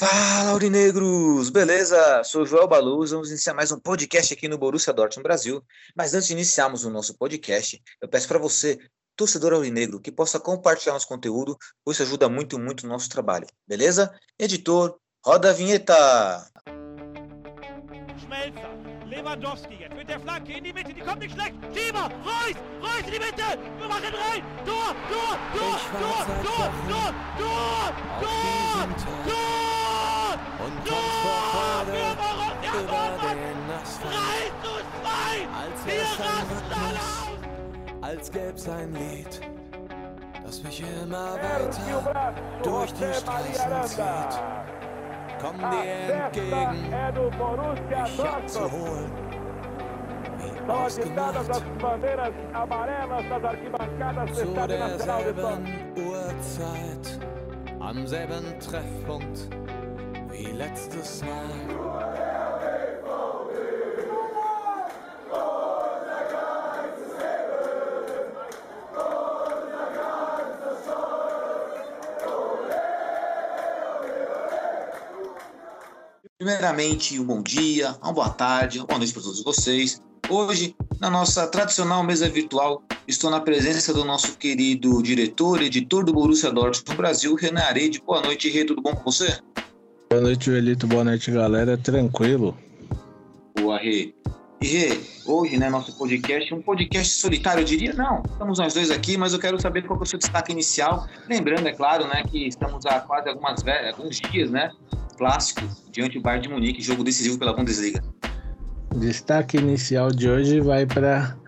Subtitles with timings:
[0.00, 1.50] Fala, Aurinegros!
[1.50, 2.24] Beleza?
[2.24, 5.62] Sou Joel Baluz, vamos iniciar mais um podcast aqui no Borussia Dortmund Brasil.
[5.94, 8.78] Mas antes de iniciarmos o nosso podcast, eu peço para você,
[9.14, 13.46] torcedor aurinegro, que possa compartilhar nosso conteúdo, pois isso ajuda muito, muito o nosso trabalho.
[13.68, 14.10] Beleza?
[14.38, 16.50] Editor, roda a vinheta!
[19.06, 21.54] Lewandowski jetzt mit der Flanke in die Mitte, die kommt nicht schlecht.
[21.74, 24.42] Schieber, Reus, Reus in die Mitte, wir machen rein.
[24.64, 28.88] Tor, Tor, Tor, Tor, Tor, Tor, Tor, Tor,
[29.26, 29.69] Tor,
[30.64, 31.98] und kommt vor Freude
[32.84, 35.10] über den Asphalt, 3 zu 2,
[35.60, 38.02] als Rhythmus, aus.
[38.02, 39.40] als gäb's ein Lied,
[40.44, 44.40] das mich immer weiter durch die Straßen zieht.
[45.40, 46.90] Komm dir entgegen,
[47.90, 49.12] mich abzuholen,
[50.38, 51.54] wie ausgemacht,
[54.34, 55.60] zu derselben
[55.96, 57.20] Uhrzeit,
[57.80, 59.48] am selben Treffpunkt
[60.40, 61.50] wie letztes Mal.
[76.38, 80.00] Primeiramente, um bom dia, uma boa tarde, uma boa noite para todos vocês.
[80.26, 86.14] Hoje, na nossa tradicional mesa virtual, estou na presença do nosso querido diretor, editor do
[86.14, 88.00] Borussia Dortmund no Brasil, Renan Arede.
[88.00, 89.38] Boa noite, Rê, tudo bom com você?
[90.12, 90.88] Boa noite, Elito.
[90.88, 91.78] Boa noite, galera.
[91.78, 92.58] Tranquilo.
[93.56, 94.12] Boa, Rê.
[94.60, 97.92] E Rê, hoje, né, nosso podcast, um podcast solitário, eu diria?
[97.94, 101.06] Não, estamos nós dois aqui, mas eu quero saber qual é o seu destaque inicial.
[101.28, 104.72] Lembrando, é claro, né, que estamos há quase algumas, alguns dias, né,
[105.16, 108.02] clássico, diante do Bayern de Munique, jogo decisivo pela Bundesliga.
[108.96, 111.38] Destaque inicial de hoje vai para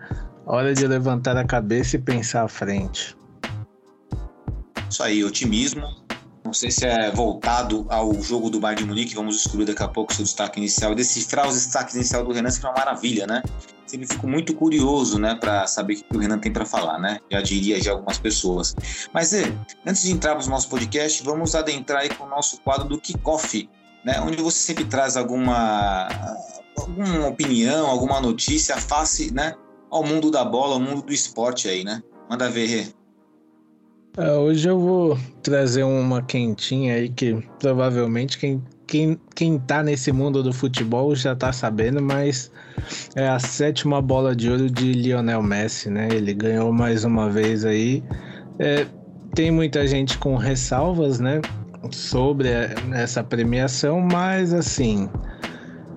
[0.45, 3.13] hora de levantar a cabeça e pensar à frente.
[4.89, 6.02] Isso aí, otimismo.
[6.43, 9.87] Não sei se é voltado ao jogo do Bayern de Munique, vamos descobrir daqui a
[9.87, 13.25] pouco o seu destaque inicial e decifrar os destaques iniciais do Renan, é uma maravilha,
[13.25, 13.41] né?
[13.85, 17.19] Sempre fico muito curioso, né, para saber o que o Renan tem para falar, né?
[17.31, 18.75] Já diria já algumas pessoas.
[19.13, 19.55] Mas, é,
[19.85, 23.69] antes de entrarmos no nosso podcast, vamos adentrar aí com o nosso quadro do Kickoff,
[24.03, 24.19] né?
[24.19, 26.09] Onde você sempre traz alguma,
[26.77, 29.55] alguma opinião, alguma notícia face, né,
[29.89, 32.03] ao mundo da bola, ao mundo do esporte aí, né?
[32.29, 33.02] Manda ver, Rê.
[34.15, 40.11] É, hoje eu vou trazer uma quentinha aí que provavelmente quem, quem, quem tá nesse
[40.11, 42.51] mundo do futebol já tá sabendo, mas
[43.15, 46.09] é a sétima bola de ouro de Lionel Messi, né?
[46.11, 48.03] Ele ganhou mais uma vez aí.
[48.59, 48.85] É,
[49.33, 51.41] tem muita gente com ressalvas, né?
[51.89, 52.49] Sobre
[52.93, 55.09] essa premiação, mas assim,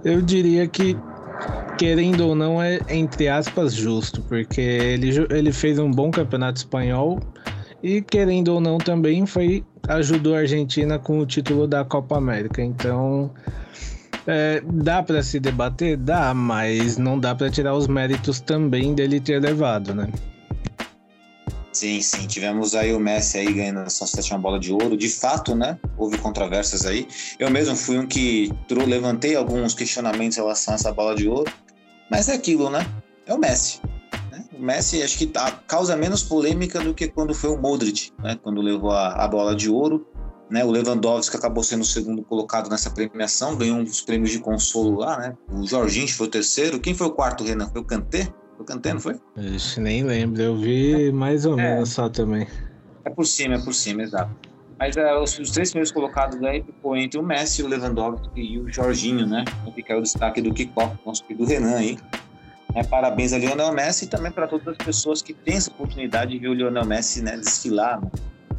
[0.02, 0.96] eu diria que
[1.76, 7.20] querendo ou não é entre aspas justo, porque ele, ele fez um bom campeonato espanhol
[7.86, 12.60] e querendo ou não também foi ajudou a Argentina com o título da Copa América.
[12.60, 13.30] Então
[14.26, 19.20] é, dá para se debater, dá, mas não dá para tirar os méritos também dele
[19.20, 20.08] ter levado, né?
[21.72, 24.96] Sim, sim, tivemos aí o Messi aí ganhando a sua sétima bola de ouro.
[24.96, 25.78] De fato, né?
[25.96, 27.06] Houve controvérsias aí.
[27.38, 31.52] Eu mesmo fui um que levantei alguns questionamentos em relação a essa bola de ouro.
[32.10, 32.84] Mas é aquilo, né?
[33.26, 33.78] É o Messi.
[34.58, 38.38] O Messi acho que tá- causa menos polêmica do que quando foi o Modric, né?
[38.42, 40.06] Quando levou a, a bola de ouro.
[40.48, 40.64] Né?
[40.64, 45.18] O Lewandowski acabou sendo o segundo colocado nessa premiação, ganhou uns prêmios de consolo lá,
[45.18, 45.34] né?
[45.50, 46.78] O Jorginho foi o terceiro.
[46.78, 47.66] Quem foi o quarto, Renan?
[47.68, 48.24] Foi o Kanté?
[48.54, 49.16] Foi o Kanté, não foi?
[49.36, 51.74] Ixi, nem lembro, eu vi mais ou É.
[51.74, 52.46] menos só também.
[53.04, 54.30] É por cima, é por cima, exato.
[54.78, 58.58] Mas é, os, os três primeiros colocados aí ficou entre o Messi, o Lewandowski e
[58.60, 59.44] o Jorginho, né?
[59.62, 61.98] Então fica o destaque do Kickoff, nosso querido Renan aí.
[62.76, 66.32] É, parabéns a Lionel Messi e também para todas as pessoas que têm essa oportunidade
[66.32, 67.98] de ver o Lionel Messi né, desfilar.
[67.98, 68.10] Né?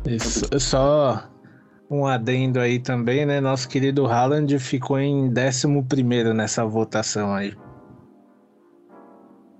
[0.08, 1.30] Isso, só
[1.88, 3.40] um adendo aí também, né?
[3.40, 7.54] Nosso querido Haaland ficou em 11 nessa votação aí.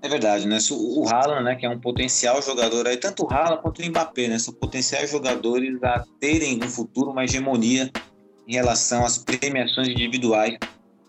[0.02, 0.58] É verdade, né?
[0.72, 4.26] O Haaland, né, que é um potencial jogador aí, tanto o Haaland quanto o Mbappé,
[4.26, 4.40] né?
[4.40, 7.92] São potenciais jogadores a terem no futuro uma hegemonia
[8.48, 10.58] em relação às premiações individuais.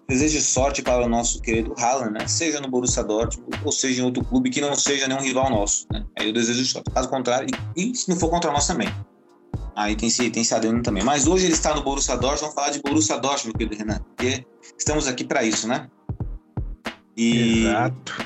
[0.10, 2.28] Desejo sorte para o nosso querido Haaland, né?
[2.28, 5.86] Seja no Borussia Dortmund ou seja em outro clube que não seja nenhum rival nosso,
[5.92, 6.04] né?
[6.18, 6.90] Aí eu desejo sorte.
[6.90, 7.48] Caso contrário,
[7.78, 8.90] e, e se não for contra nós também.
[9.76, 11.04] Aí tem esse, tem esse adendo também.
[11.04, 14.44] Mas hoje ele está no Borussia Dortmund, vamos falar de Borussia Dortmund, querido Renan, porque
[14.76, 15.88] estamos aqui para isso, né?
[17.16, 17.68] E...
[17.68, 18.26] Exato.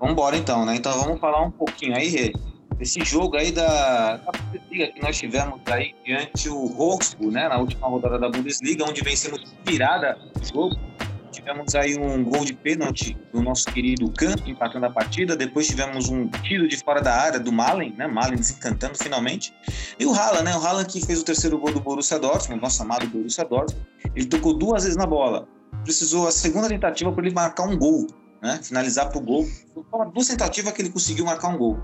[0.00, 0.74] Vamos embora então, né?
[0.74, 2.32] Então vamos falar um pouquinho aí,
[2.80, 7.48] Rê, desse jogo aí da, da Bundesliga que nós tivemos aí diante o Wolfsburg, né?
[7.48, 10.90] Na última rodada da Bundesliga, onde vencemos virada o jogo
[11.30, 15.36] tivemos aí um gol de pênalti do nosso querido Kahn, empatando a partida.
[15.36, 18.06] Depois tivemos um tiro de fora da área do Malen, né?
[18.06, 19.54] Malen desencantando finalmente.
[19.98, 20.56] E o Haaland, né?
[20.56, 23.86] O Haaland que fez o terceiro gol do Borussia Dortmund, nosso amado Borussia Dortmund.
[24.14, 25.48] Ele tocou duas vezes na bola.
[25.84, 28.06] Precisou a segunda tentativa para ele marcar um gol,
[28.42, 28.60] né?
[28.62, 29.46] Finalizar para o gol.
[29.74, 31.78] Foi duas tentativas que ele conseguiu marcar um gol.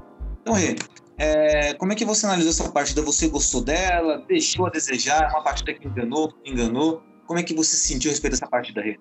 [0.47, 0.77] Então, Rê,
[1.19, 3.03] é, como é que você analisou essa partida?
[3.03, 4.23] Você gostou dela?
[4.29, 5.25] Deixou a desejar?
[5.25, 7.03] É uma partida que enganou, enganou?
[7.27, 8.97] Como é que você se sentiu a respeito dessa partida, Rê?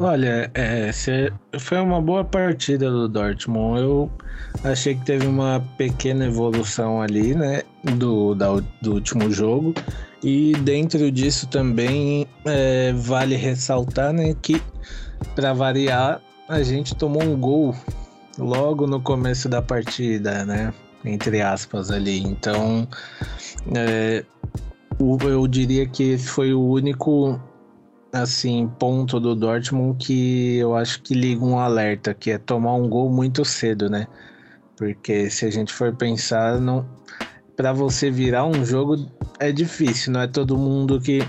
[0.00, 0.90] Olha, é,
[1.56, 3.80] foi uma boa partida do Dortmund.
[3.80, 4.10] Eu
[4.64, 7.62] achei que teve uma pequena evolução ali, né,
[7.96, 8.48] do, da,
[8.82, 9.72] do último jogo.
[10.20, 14.60] E dentro disso também é, vale ressaltar, né, que
[15.36, 17.72] para variar a gente tomou um gol
[18.40, 20.72] logo no começo da partida, né,
[21.04, 22.18] entre aspas ali.
[22.22, 22.88] Então,
[23.74, 24.24] é,
[24.98, 27.40] eu diria que foi o único
[28.12, 32.88] assim ponto do Dortmund que eu acho que liga um alerta, que é tomar um
[32.88, 34.06] gol muito cedo, né?
[34.76, 36.84] Porque se a gente for pensar, não
[37.56, 39.06] para você virar um jogo
[39.38, 41.20] é difícil, não é todo mundo que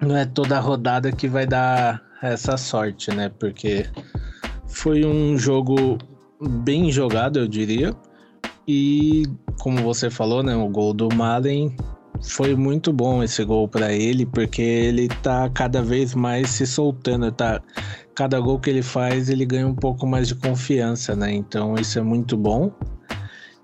[0.00, 3.30] não é toda rodada que vai dar essa sorte, né?
[3.38, 3.86] Porque
[4.68, 5.98] foi um jogo
[6.40, 7.94] bem jogado, eu diria.
[8.66, 9.24] E
[9.60, 11.74] como você falou, né, o gol do Malen
[12.22, 17.30] foi muito bom esse gol para ele, porque ele tá cada vez mais se soltando,
[17.32, 17.60] tá?
[18.14, 21.32] Cada gol que ele faz, ele ganha um pouco mais de confiança, né?
[21.32, 22.70] Então isso é muito bom.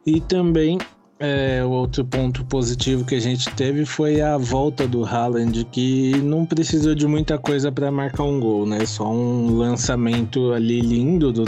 [0.07, 0.79] E também
[1.19, 6.17] é, o outro ponto positivo que a gente teve foi a volta do Haaland, que
[6.19, 8.85] não precisou de muita coisa para marcar um gol, né?
[8.85, 11.45] Só um lançamento ali lindo do,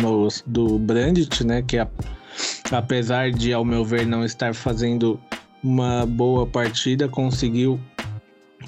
[0.46, 1.62] do Brandt, né?
[1.62, 1.88] Que a,
[2.70, 5.20] apesar de, ao meu ver, não estar fazendo
[5.62, 7.78] uma boa partida, conseguiu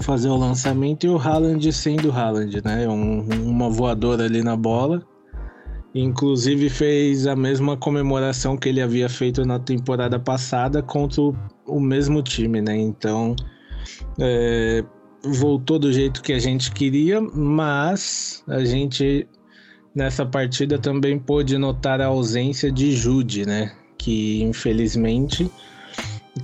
[0.01, 2.87] fazer o lançamento e o Haaland sendo Haaland, né?
[2.87, 5.01] Um, uma voadora ali na bola.
[5.93, 11.35] Inclusive fez a mesma comemoração que ele havia feito na temporada passada contra o,
[11.65, 12.77] o mesmo time, né?
[12.77, 13.35] Então
[14.19, 14.83] é,
[15.23, 19.27] voltou do jeito que a gente queria, mas a gente
[19.93, 23.73] nessa partida também pôde notar a ausência de Jude, né?
[23.97, 25.51] Que infelizmente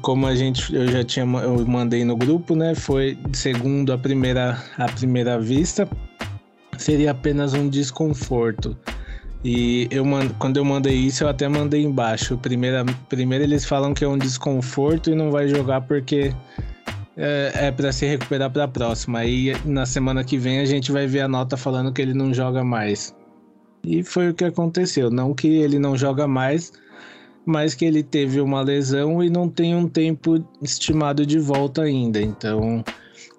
[0.01, 2.75] como a gente eu já tinha eu mandei no grupo, né?
[2.75, 5.87] Foi segundo a primeira a primeira vista
[6.77, 8.77] seria apenas um desconforto.
[9.47, 10.03] E eu
[10.37, 12.37] quando eu mandei isso, eu até mandei embaixo.
[12.37, 16.33] Primeiro, primeiro eles falam que é um desconforto e não vai jogar porque
[17.15, 19.19] é, é para se recuperar para a próxima.
[19.19, 22.33] Aí na semana que vem a gente vai ver a nota falando que ele não
[22.33, 23.15] joga mais.
[23.85, 25.09] E foi o que aconteceu.
[25.09, 26.73] Não que ele não joga mais,
[27.45, 32.21] mas que ele teve uma lesão e não tem um tempo estimado de volta ainda.
[32.21, 32.83] Então,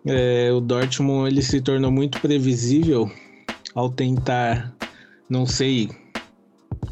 [0.07, 3.11] é, o Dortmund ele se tornou muito previsível
[3.75, 4.75] ao tentar,
[5.29, 5.91] não sei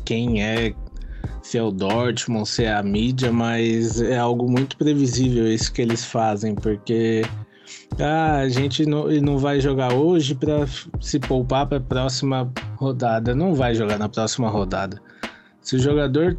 [0.04, 0.74] quem é,
[1.42, 5.82] se é o Dortmund, se é a mídia, mas é algo muito previsível isso que
[5.82, 7.22] eles fazem, porque
[7.98, 10.66] ah, a gente não, não vai jogar hoje para
[11.00, 13.34] se poupar para a próxima rodada.
[13.34, 15.00] Não vai jogar na próxima rodada.
[15.60, 16.38] Se o jogador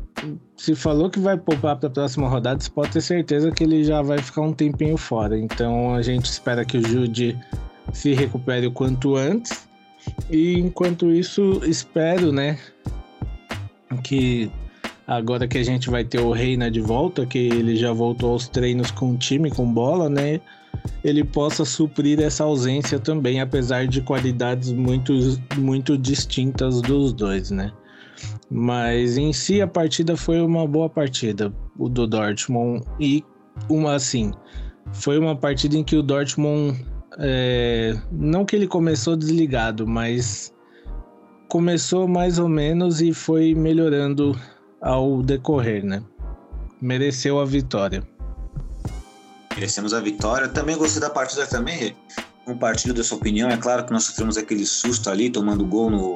[0.56, 3.84] se falou que vai poupar para a próxima rodada, você pode ter certeza que ele
[3.84, 5.38] já vai ficar um tempinho fora.
[5.38, 7.38] Então a gente espera que o Jude
[7.92, 9.67] se recupere o quanto antes.
[10.30, 12.58] E enquanto isso, espero, né,
[14.04, 14.52] que
[15.06, 18.48] agora que a gente vai ter o Reina de volta, que ele já voltou aos
[18.48, 20.42] treinos com o time, com bola, né,
[21.04, 25.14] ele possa suprir essa ausência também, apesar de qualidades muito,
[25.58, 27.72] muito distintas dos dois, né.
[28.50, 32.84] Mas em si a partida foi uma boa partida, o do Dortmund.
[33.00, 33.24] E
[33.70, 34.32] uma assim,
[34.94, 36.86] foi uma partida em que o Dortmund.
[37.20, 40.54] É, não que ele começou desligado, mas
[41.48, 44.40] começou mais ou menos e foi melhorando
[44.82, 46.04] ao decorrer, né?
[46.80, 48.04] Mereceu a vitória.
[49.56, 50.48] Merecemos a vitória.
[50.48, 51.96] Também gostei da partida também.
[52.46, 53.50] Compartilho da sua opinião.
[53.50, 56.16] É claro que nós sofremos aquele susto ali, tomando gol no,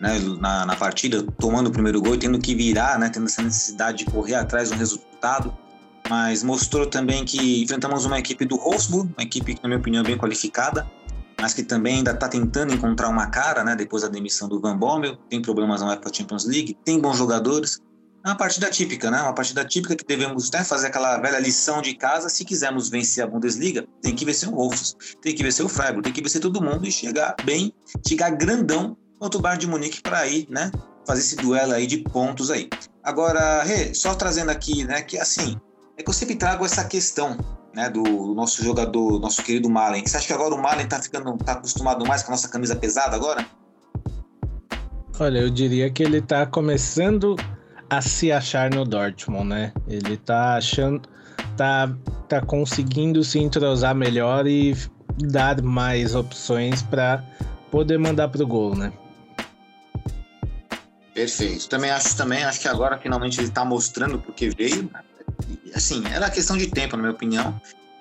[0.00, 3.42] né, na, na partida, tomando o primeiro gol e tendo que virar, né, tendo essa
[3.42, 5.56] necessidade de correr atrás do resultado.
[6.08, 10.02] Mas mostrou também que enfrentamos uma equipe do Wolfsburg, uma equipe que, na minha opinião,
[10.02, 10.90] é bem qualificada,
[11.40, 14.76] mas que também ainda está tentando encontrar uma cara, né, depois da demissão do Van
[14.76, 17.78] Bommel, tem problemas na UEFA Champions League, tem bons jogadores.
[18.24, 19.22] É uma partida típica, né?
[19.22, 22.28] Uma partida típica que devemos né, fazer aquela velha lição de casa.
[22.28, 26.02] Se quisermos vencer a Bundesliga, tem que vencer o Wolves, tem que vencer o Freiburg,
[26.02, 27.72] tem que vencer todo mundo e chegar bem,
[28.06, 30.70] chegar grandão contra o Bayern de Munique para ir, né,
[31.06, 32.68] fazer esse duelo aí de pontos aí.
[33.04, 35.58] Agora, Rê, só trazendo aqui, né, que assim,
[35.98, 37.36] é que eu sempre trago essa questão,
[37.74, 38.02] né, do
[38.32, 40.06] nosso jogador, nosso querido Malen.
[40.06, 42.76] Você acha que agora o Malen tá ficando, tá acostumado mais com a nossa camisa
[42.76, 43.44] pesada agora?
[45.18, 47.34] Olha, eu diria que ele tá começando
[47.90, 49.72] a se achar no Dortmund, né?
[49.88, 51.02] Ele tá achando,
[51.56, 51.92] tá,
[52.28, 54.76] tá conseguindo se entrosar melhor e
[55.18, 57.24] dar mais opções para
[57.72, 58.92] poder mandar pro gol, né?
[61.12, 61.68] Perfeito.
[61.68, 64.84] Também acho também, acho que agora finalmente ele tá mostrando porque veio.
[64.84, 65.00] Né?
[65.74, 67.60] Assim, era questão de tempo, na minha opinião.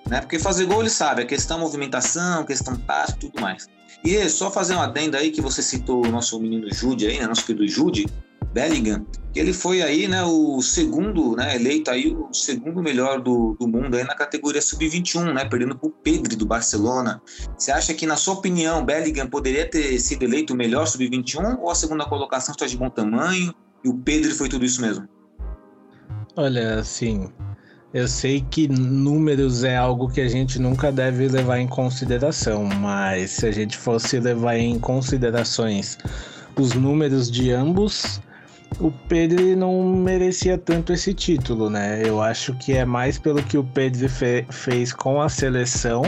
[0.10, 0.22] Né?
[0.22, 3.68] Porque fazer gol ele sabe, é questão movimentação, questão e tudo mais.
[4.04, 7.28] E só fazer uma adenda aí que você citou o nosso menino Jude aí, né?
[7.28, 8.06] Nosso querido Jude,
[8.54, 13.56] Bellingham, que ele foi aí, né, o segundo, né, eleito aí o segundo melhor do,
[13.60, 17.22] do mundo aí na categoria sub-21, né, perdendo pro Pedri do Barcelona.
[17.58, 21.70] Você acha que, na sua opinião, Bellingham poderia ter sido eleito o melhor sub-21 ou
[21.70, 25.08] a segunda colocação está de bom tamanho e o Pedri foi tudo isso mesmo?
[26.36, 27.30] Olha, assim,
[27.98, 33.32] eu sei que números é algo que a gente nunca deve levar em consideração, mas
[33.32, 35.98] se a gente fosse levar em considerações
[36.56, 38.22] os números de ambos,
[38.80, 42.04] o Pedro não merecia tanto esse título, né?
[42.06, 46.04] Eu acho que é mais pelo que o Pedro fe fez com a seleção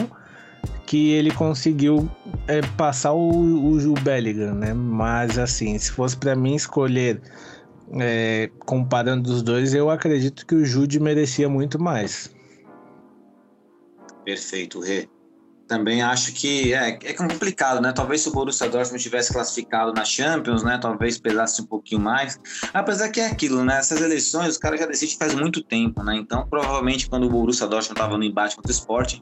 [0.85, 2.07] que ele conseguiu
[2.47, 4.73] é, passar o, o, Bellingham, né?
[4.75, 7.19] Mas assim, se fosse para mim escolher
[7.99, 12.33] é, comparando os dois, eu acredito que o Jude merecia muito mais.
[14.25, 15.07] Perfeito, Rê
[15.69, 17.93] também acho que é, é complicado, né?
[17.93, 20.79] Talvez se o Borussia Dortmund tivesse classificado na Champions, né?
[20.81, 22.39] Talvez pesasse um pouquinho mais.
[22.73, 23.77] Apesar que é aquilo, né?
[23.77, 26.15] Essas eleições os caras já decidem faz muito tempo, né?
[26.15, 29.19] Então, provavelmente, quando o Borussia Dortmund estava no embate contra o Sport,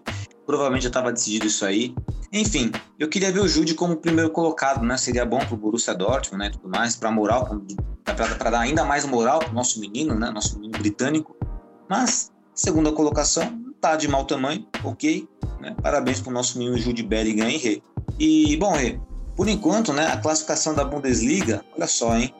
[0.48, 1.94] provavelmente já estava decidido isso aí.
[2.32, 4.98] Enfim, eu queria ver o Jude como primeiro colocado, né?
[4.98, 6.50] Seria bom para o Borussia Dortmund, né?
[6.50, 7.62] Tudo mais, para moral,
[8.04, 10.32] para dar ainda mais moral para o nosso menino, né?
[10.32, 11.36] Nosso menino britânico.
[11.90, 15.28] Mas, segunda colocação, tá de mau tamanho, ok.
[15.60, 15.76] Né?
[15.82, 17.82] Parabéns para o nosso menino Jude Bellingham e Rê.
[18.18, 19.00] E, bom, Rê,
[19.36, 22.34] por enquanto, né, a classificação da Bundesliga, olha só, hein?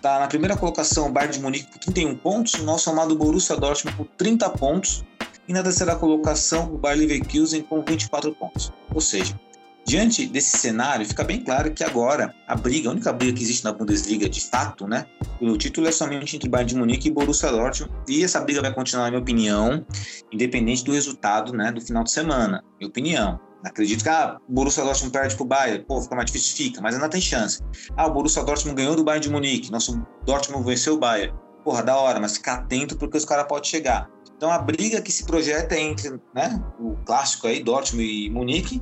[0.00, 3.56] Tá na primeira colocação o Bayern de Munique com 31 pontos, o nosso amado Borussia
[3.56, 5.04] Dortmund com 30 pontos
[5.50, 8.72] e na terceira colocação o Bayer Leverkusen com 24 pontos.
[8.94, 9.38] Ou seja,
[9.82, 13.64] Diante desse cenário, fica bem claro que agora a briga, a única briga que existe
[13.64, 15.06] na Bundesliga de fato, né,
[15.38, 18.72] pelo título é somente entre Bayern de Munique e Borussia Dortmund, e essa briga vai
[18.72, 19.84] continuar, na minha opinião,
[20.30, 22.62] independente do resultado, né, do final de semana.
[22.78, 23.40] Minha opinião.
[23.64, 26.94] Acredito que ah, o Borussia Dortmund perde pro Bayern, pô, fica mais difícil, fica, mas
[26.94, 27.60] ainda tem chance.
[27.96, 31.34] Ah, o Borussia Dortmund ganhou do Bayern de Munique, nosso Dortmund venceu o Bayern.
[31.64, 34.08] Porra, da hora, mas fica atento porque os caras podem chegar.
[34.40, 38.80] Então a briga que se projeta é entre né, o clássico aí, Dortmund e Munique,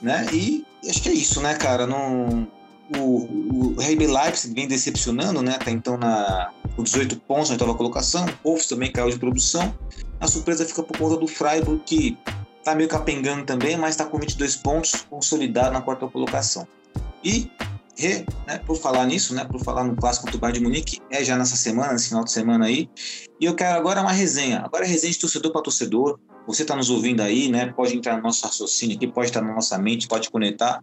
[0.00, 0.26] né?
[0.32, 1.86] E acho que é isso, né, cara?
[1.86, 2.50] Não,
[2.96, 5.56] o, o RB Leipzig vem decepcionando, né?
[5.56, 8.24] Até então na, com 18 pontos na oitava colocação.
[8.42, 9.74] O Wolves também caiu de produção.
[10.18, 12.16] A surpresa fica por conta do Freiburg, que
[12.64, 16.66] tá meio capengando também, mas está com 22 pontos, consolidado na quarta colocação.
[17.22, 17.50] E,
[18.00, 20.98] re, né, por falar nisso, né, por falar no clássico contra o Bayern de Munique,
[21.10, 22.88] é já nessa semana, nesse final de semana aí.
[23.38, 24.60] E eu quero agora uma resenha.
[24.60, 26.18] Agora é resenha de torcedor para torcedor.
[26.46, 27.72] Você está nos ouvindo aí, né?
[27.72, 30.80] Pode entrar no nosso raciocínio aqui, pode estar na nossa mente, pode conectar.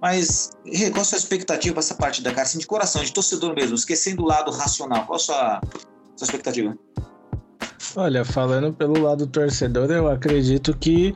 [0.00, 0.50] Mas
[0.92, 2.42] qual a sua expectativa para essa partida, cara?
[2.42, 5.06] Assim, de coração, de torcedor mesmo, esquecendo o lado racional.
[5.06, 5.60] Qual a sua,
[6.14, 6.76] sua expectativa?
[7.96, 11.14] Olha, falando pelo lado torcedor, eu acredito que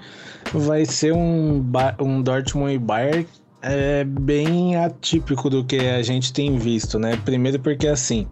[0.52, 1.64] vai ser um,
[2.00, 3.28] um Dortmund e Bayern
[3.62, 7.16] é, bem atípico do que a gente tem visto, né?
[7.24, 8.26] Primeiro porque assim,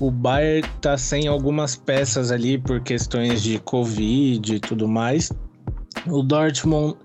[0.00, 5.32] o Bayern tá sem algumas peças ali por questões de Covid e tudo mais.
[6.06, 6.96] O Dortmund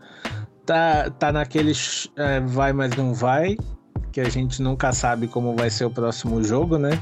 [0.66, 1.74] tá, tá naquele
[2.16, 3.58] é, vai, mas não vai,
[4.12, 7.00] que a gente nunca sabe como vai ser o próximo jogo, né?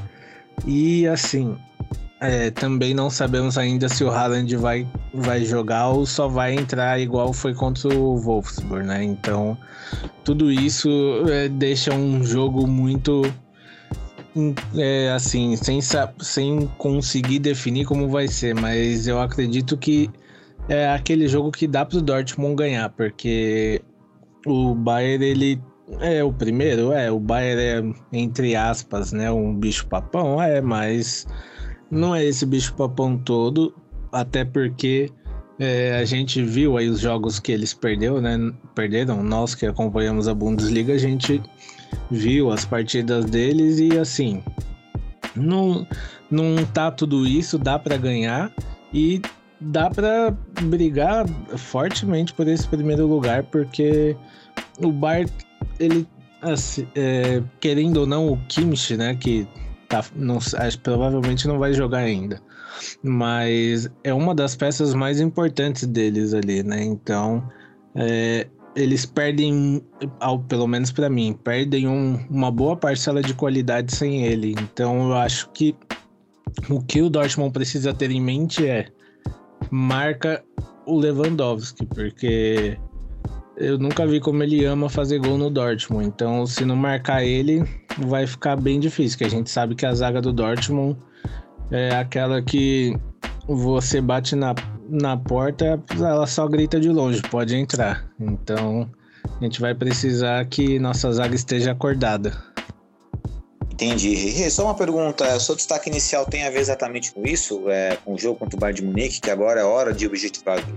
[0.66, 1.56] E assim,
[2.20, 7.00] é, também não sabemos ainda se o Haaland vai, vai jogar ou só vai entrar
[7.00, 9.02] igual foi contra o Wolfsburg, né?
[9.02, 9.56] Então,
[10.22, 10.88] tudo isso
[11.28, 13.22] é, deixa um jogo muito
[14.76, 15.80] é, assim, sem,
[16.20, 20.10] sem conseguir definir como vai ser, mas eu acredito que
[20.68, 23.80] é aquele jogo que dá pro Dortmund ganhar, porque
[24.46, 25.62] o Bayern, ele
[26.00, 31.26] é o primeiro, é, o Bayern é, entre aspas, né, um bicho-papão, é, mas
[31.90, 33.74] não é esse bicho-papão todo,
[34.12, 35.10] até porque
[35.58, 38.38] é, a gente viu aí os jogos que eles perdeu, né,
[38.74, 41.42] perderam, nós que acompanhamos a Bundesliga, a gente
[42.10, 44.42] viu as partidas deles e assim,
[45.34, 45.86] não,
[46.30, 48.52] não tá tudo isso, dá para ganhar
[48.92, 49.20] e
[49.60, 54.16] dá para brigar fortemente por esse primeiro lugar, porque
[54.78, 55.26] o Bar,
[55.78, 56.06] ele,
[56.40, 59.46] assim, é, querendo ou não, o Kimmich, né, que
[59.90, 62.40] tá, não, acho, provavelmente não vai jogar ainda,
[63.02, 67.46] mas é uma das peças mais importantes deles ali, né, então
[67.94, 69.82] é, eles perdem,
[70.20, 74.52] ao, pelo menos para mim, perdem um, uma boa parcela de qualidade sem ele.
[74.52, 75.74] Então eu acho que
[76.68, 78.86] o que o Dortmund precisa ter em mente é
[79.70, 80.42] marca
[80.86, 82.78] o Lewandowski, porque
[83.60, 86.06] eu nunca vi como ele ama fazer gol no Dortmund.
[86.06, 87.62] Então, se não marcar ele,
[87.98, 90.96] vai ficar bem difícil, que a gente sabe que a zaga do Dortmund
[91.70, 92.96] é aquela que
[93.46, 94.54] você bate na,
[94.88, 98.10] na porta, ela só grita de longe, pode entrar.
[98.18, 98.90] Então,
[99.38, 102.49] a gente vai precisar que nossa zaga esteja acordada.
[103.80, 104.50] Entendi.
[104.50, 108.12] Só uma pergunta, o seu destaque inicial tem a ver exatamente com isso, é, com
[108.12, 110.06] o jogo contra o Bayern de Munique, que agora é hora de,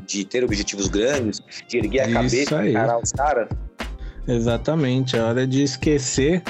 [0.07, 3.49] de ter objetivos grandes, de erguer a isso cabeça, encarar os caras?
[4.25, 6.41] Exatamente, é hora de esquecer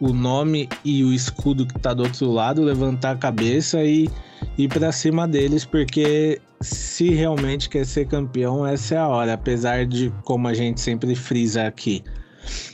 [0.00, 4.10] o nome e o escudo que tá do outro lado, levantar a cabeça e
[4.58, 9.86] ir para cima deles, porque se realmente quer ser campeão, essa é a hora, apesar
[9.86, 12.02] de, como a gente sempre frisa aqui,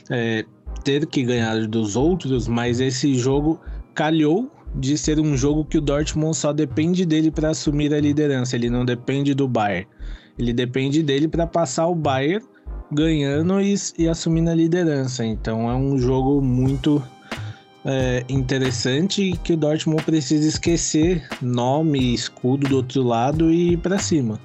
[0.09, 0.43] é,
[0.83, 3.59] ter que ganhar dos outros, mas esse jogo
[3.93, 8.55] calhou de ser um jogo que o Dortmund só depende dele para assumir a liderança,
[8.55, 9.87] ele não depende do Bayern.
[10.39, 12.45] Ele depende dele para passar o Bayern
[12.91, 15.25] ganhando e, e, assumindo a liderança.
[15.25, 17.01] Então é um jogo muito
[17.85, 23.97] é, interessante que o Dortmund precisa esquecer nome, escudo do outro lado e ir para
[23.97, 24.39] cima.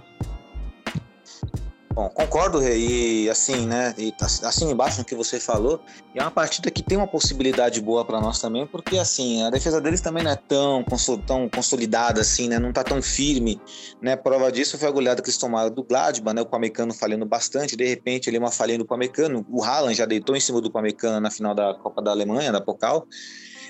[1.96, 3.94] Bom, concordo, e assim, né?
[3.96, 5.80] E tá assim embaixo no que você falou,
[6.14, 9.80] é uma partida que tem uma possibilidade boa para nós também, porque assim, a defesa
[9.80, 10.84] deles também não é tão,
[11.26, 12.58] tão consolidada assim, né?
[12.58, 13.58] Não tá tão firme,
[13.98, 14.14] né?
[14.14, 16.42] Prova disso foi a goleada que eles tomaram do Gladbach, né?
[16.42, 20.04] O Pamecano falhando bastante, de repente ele é uma falha do Pamecano, o Haaland já
[20.04, 23.08] deitou em cima do Pamecano na final da Copa da Alemanha, da Pokal,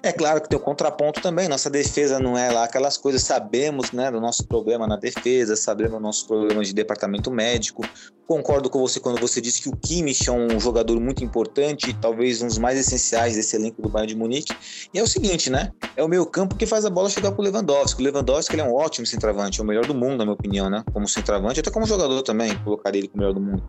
[0.03, 1.49] é claro que tem o contraponto também.
[1.49, 3.23] Nossa defesa não é lá aquelas coisas.
[3.23, 7.83] Sabemos né, do nosso problema na defesa, sabemos do nosso problema de departamento médico.
[8.27, 12.43] Concordo com você quando você disse que o Kimmich é um jogador muito importante, talvez
[12.43, 14.53] um dos mais essenciais desse elenco do Bayern de Munique.
[14.93, 15.73] E é o seguinte, né?
[15.97, 18.03] É o meio campo que faz a bola chegar pro Lewandowski.
[18.03, 20.69] O Lewandowski ele é um ótimo centroavante, é o melhor do mundo, na minha opinião,
[20.69, 20.83] né?
[20.93, 23.63] Como centroavante, até como jogador também, colocaria ele como melhor do mundo.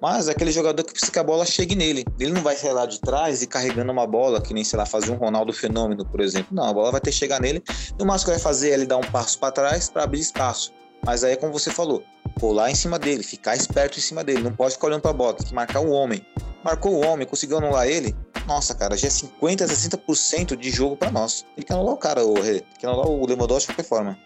[0.00, 2.04] Mas é aquele jogador que precisa que a bola chegue nele.
[2.20, 4.84] Ele não vai sair lá de trás e carregando uma bola, que nem, sei lá,
[4.84, 6.54] fazer um Ronaldo Fenômeno, por exemplo.
[6.54, 7.62] Não, a bola vai ter que chegar nele.
[7.98, 10.20] E o máximo que vai fazer é ele dar um passo para trás para abrir
[10.20, 10.70] espaço.
[11.04, 14.42] Mas aí é como você falou, colar em cima dele, ficar esperto em cima dele,
[14.42, 16.24] não pode ficar olhando para a bola, tem que marcar o homem.
[16.64, 18.14] Marcou o homem, conseguiu anular ele,
[18.46, 21.44] nossa, cara, já é 50 a 60% de jogo para nós.
[21.56, 24.18] Tem que anular o cara, o Tem que anular o Lewandowski de qualquer forma.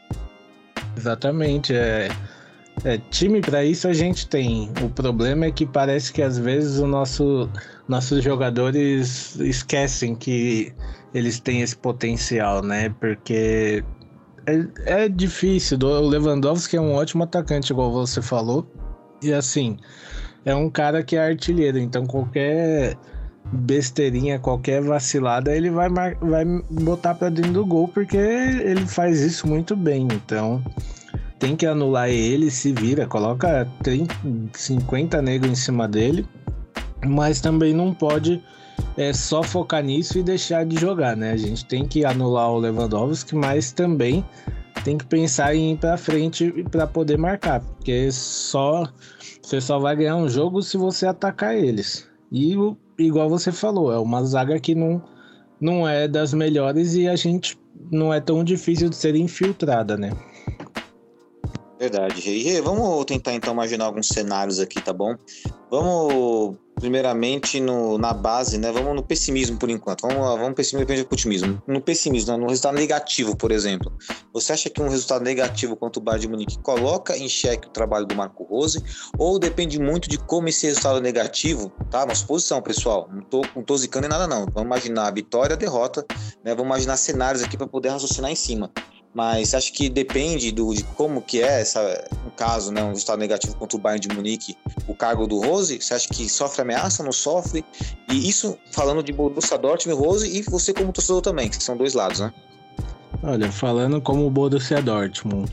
[0.96, 2.08] Exatamente, é,
[2.84, 4.70] é time para isso a gente tem.
[4.82, 7.48] O problema é que parece que às vezes o nosso
[7.88, 10.74] nossos jogadores esquecem que
[11.14, 12.88] eles têm esse potencial, né?
[13.00, 13.84] Porque
[14.46, 15.78] é, é difícil.
[15.82, 18.66] O Lewandowski é um ótimo atacante, igual você falou.
[19.22, 19.76] E assim,
[20.44, 22.96] é um cara que é artilheiro, então qualquer
[23.52, 29.46] besteirinha, qualquer vacilada, ele vai, vai botar para dentro do gol, porque ele faz isso
[29.46, 30.08] muito bem.
[30.12, 30.62] Então,
[31.38, 34.14] tem que anular ele, se vira, coloca 30,
[34.52, 36.26] 50 negros em cima dele,
[37.04, 38.42] mas também não pode
[38.96, 41.32] é, só focar nisso e deixar de jogar, né?
[41.32, 44.24] A gente tem que anular o Lewandowski, mas também
[44.84, 48.88] tem que pensar em ir para frente para poder marcar, porque só
[49.42, 52.08] você só vai ganhar um jogo se você atacar eles.
[52.30, 52.56] E
[52.98, 55.02] igual você falou, é uma zaga que não
[55.60, 57.58] não é das melhores e a gente
[57.90, 60.10] não é tão difícil de ser infiltrada, né?
[61.88, 62.60] Verdade, Rei.
[62.60, 65.14] Vamos tentar então imaginar alguns cenários aqui, tá bom?
[65.70, 68.72] Vamos primeiramente no, na base, né?
[68.72, 70.02] Vamos no pessimismo por enquanto.
[70.02, 71.62] Vamos, vamos pessimismo depende do otimismo.
[71.64, 72.38] No pessimismo, né?
[72.38, 73.96] no resultado negativo, por exemplo.
[74.32, 77.70] Você acha que um resultado negativo contra o Bayern de Munique coloca em xeque o
[77.70, 78.82] trabalho do Marco Rose?
[79.16, 82.02] Ou depende muito de como esse resultado negativo, tá?
[82.02, 83.08] Uma suposição, pessoal.
[83.12, 84.44] Não tô, não tô zicando em nada, não.
[84.46, 86.04] Vamos imaginar a vitória, a derrota,
[86.44, 86.52] né?
[86.52, 88.72] Vamos imaginar cenários aqui para poder raciocinar em cima
[89.16, 93.56] mas acho que depende do, de como que é essa, caso, né, um resultado negativo
[93.56, 94.54] contra o Bayern de Munique,
[94.86, 97.64] o cargo do Rose, você acha que sofre ameaça, não sofre?
[98.12, 101.94] E isso falando de Borussia Dortmund, Rose e você como torcedor também, que são dois
[101.94, 102.30] lados, né?
[103.22, 105.50] Olha, falando como Borussia Dortmund,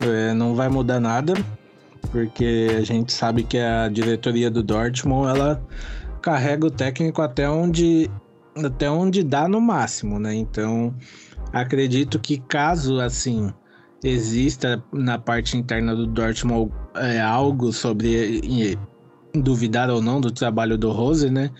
[0.00, 1.32] é, não vai mudar nada,
[2.10, 5.66] porque a gente sabe que a diretoria do Dortmund, ela
[6.20, 8.10] carrega o técnico até onde
[8.54, 10.34] até onde dá no máximo, né?
[10.34, 10.92] Então,
[11.52, 13.52] Acredito que caso assim
[14.04, 18.78] exista na parte interna do Dortmund é, algo sobre
[19.34, 21.50] duvidar ou não do trabalho do Rose, né?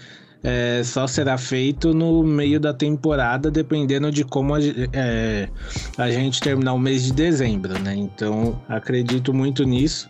[0.43, 4.59] É, só será feito no meio da temporada, dependendo de como a,
[4.93, 5.49] é,
[5.97, 7.95] a gente terminar o mês de dezembro, né?
[7.97, 10.09] Então acredito muito nisso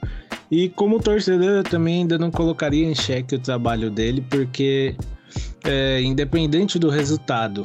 [0.50, 4.94] E como torcedor, eu também ainda não colocaria em xeque o trabalho dele, porque
[5.64, 7.64] é, independente do resultado,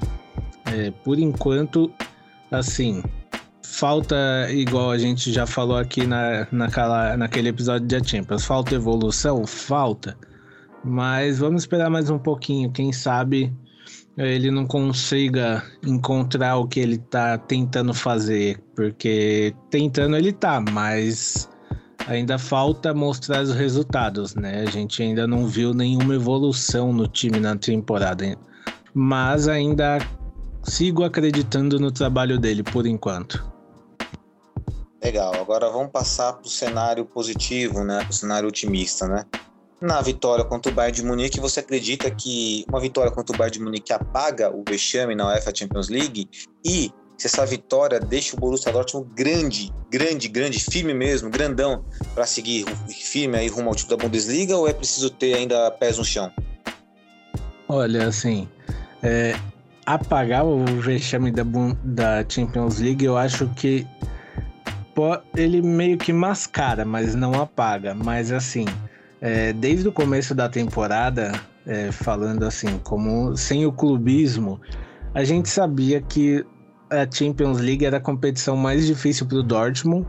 [0.73, 1.91] é, por enquanto,
[2.51, 3.03] assim,
[3.63, 4.15] falta,
[4.51, 9.45] igual a gente já falou aqui na, naquela, naquele episódio de Champions, falta evolução?
[9.45, 10.17] Falta.
[10.83, 13.53] Mas vamos esperar mais um pouquinho, quem sabe
[14.17, 21.49] ele não consiga encontrar o que ele tá tentando fazer, porque tentando ele tá, mas
[22.07, 24.61] ainda falta mostrar os resultados, né?
[24.61, 28.37] A gente ainda não viu nenhuma evolução no time na temporada,
[28.93, 29.97] mas ainda
[30.63, 33.51] sigo acreditando no trabalho dele por enquanto.
[35.03, 37.99] Legal, agora vamos passar para o cenário positivo, né?
[37.99, 39.25] Para o cenário otimista, né?
[39.83, 43.57] na vitória contra o Bayern de Munique, você acredita que uma vitória contra o Bayern
[43.57, 46.29] de Munique apaga o vexame na UEFA Champions League?
[46.63, 51.83] E se essa vitória deixa o Borussia Dortmund grande, grande, grande, firme mesmo, grandão,
[52.15, 55.97] para seguir firme aí rumo ao título da Bundesliga ou é preciso ter ainda pés
[55.97, 56.31] no chão?
[57.67, 58.47] Olha, assim,
[59.01, 59.35] é,
[59.85, 61.43] apagar o vexame da,
[61.83, 63.87] da Champions League, eu acho que
[65.35, 67.93] ele meio que mascara, mas não apaga.
[67.93, 68.65] Mas assim,
[69.19, 71.31] é, desde o começo da temporada,
[71.65, 74.59] é, falando assim, como sem o clubismo,
[75.13, 76.45] a gente sabia que
[76.89, 80.05] a Champions League era a competição mais difícil para o Dortmund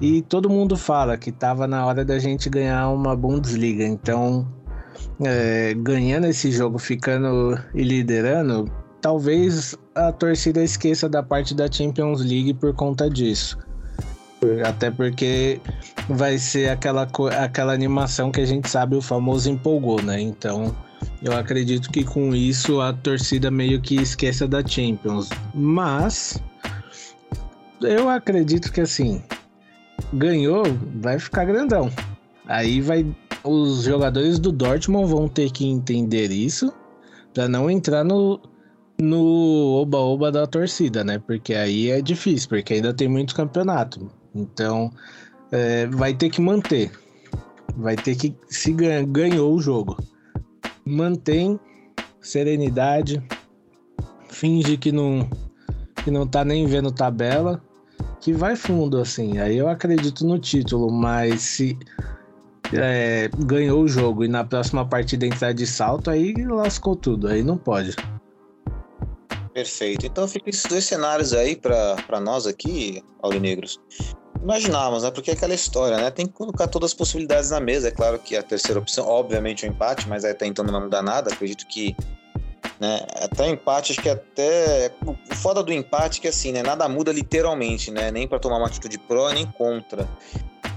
[0.00, 3.84] e todo mundo fala que estava na hora da gente ganhar uma Bundesliga.
[3.84, 4.46] Então,
[5.24, 8.70] é, ganhando esse jogo, ficando e liderando,
[9.04, 13.58] talvez a torcida esqueça da parte da Champions League por conta disso.
[14.66, 15.60] Até porque
[16.08, 17.06] vai ser aquela,
[17.38, 20.18] aquela animação que a gente sabe, o famoso empolgou, né?
[20.18, 20.74] Então,
[21.22, 25.28] eu acredito que com isso a torcida meio que esqueça da Champions.
[25.54, 26.42] Mas,
[27.82, 29.22] eu acredito que assim,
[30.14, 30.62] ganhou,
[30.94, 31.90] vai ficar grandão.
[32.46, 33.06] Aí vai.
[33.44, 36.72] Os jogadores do Dortmund vão ter que entender isso
[37.34, 38.40] para não entrar no,
[38.98, 41.18] no oba-oba da torcida, né?
[41.18, 44.10] Porque aí é difícil, porque ainda tem muito campeonato.
[44.34, 44.90] Então,
[45.50, 46.90] é, vai ter que manter.
[47.76, 48.34] Vai ter que.
[48.48, 49.96] Se ganha, ganhou o jogo.
[50.84, 51.58] Mantém
[52.20, 53.22] serenidade.
[54.28, 55.28] Finge que não,
[56.02, 57.62] que não tá nem vendo tabela.
[58.20, 59.38] Que vai fundo, assim.
[59.38, 61.78] Aí eu acredito no título, mas se
[62.72, 67.28] é, ganhou o jogo e na próxima partida entrar de salto, aí lascou tudo.
[67.28, 67.94] Aí não pode.
[69.54, 70.04] Perfeito.
[70.04, 73.80] Então fica esses dois cenários aí para nós aqui, Aurinegros
[74.44, 75.10] imaginávamos, né?
[75.10, 76.10] Porque é aquela história, né?
[76.10, 77.88] Tem que colocar todas as possibilidades na mesa.
[77.88, 80.82] É claro que a terceira opção, obviamente, é o empate, mas até então não vai
[80.82, 81.32] mudar nada.
[81.32, 81.96] Acredito que.
[82.80, 84.92] Né, até empate, acho que até.
[85.06, 86.62] O foda do empate é que assim, né?
[86.62, 88.10] Nada muda literalmente, né?
[88.10, 90.08] Nem para tomar uma atitude pró nem contra.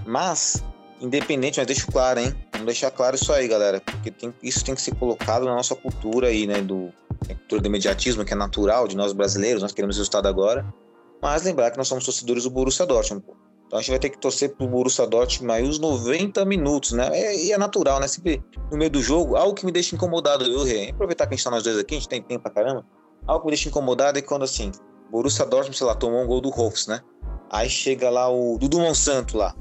[0.05, 0.63] Mas,
[1.01, 2.33] independente, mas deixo claro, hein?
[2.53, 3.81] Vamos deixar claro isso aí, galera.
[3.81, 6.61] Porque tem, isso tem que ser colocado na nossa cultura aí, né?
[6.61, 10.65] Do, cultura do imediatismo, que é natural de nós brasileiros, nós queremos resultado agora.
[11.21, 13.25] Mas lembrar que nós somos torcedores do Borussia Dortmund.
[13.67, 17.09] Então a gente vai ter que torcer pro Borussia Dortmund aí os 90 minutos, né?
[17.35, 18.07] E é, é, natural, né?
[18.07, 20.91] Sempre no meio do jogo, algo que me deixa incomodado, viu, Rê?
[20.91, 22.85] Aproveitar que a gente tá nós dois aqui, a gente tem tempo pra caramba.
[23.25, 24.71] Algo que me deixa incomodado é quando, assim,
[25.11, 27.01] Borussia Dortmund, sei lá, tomou um gol do Rolfs, né?
[27.49, 29.53] Aí chega lá o Dudu Monsanto lá?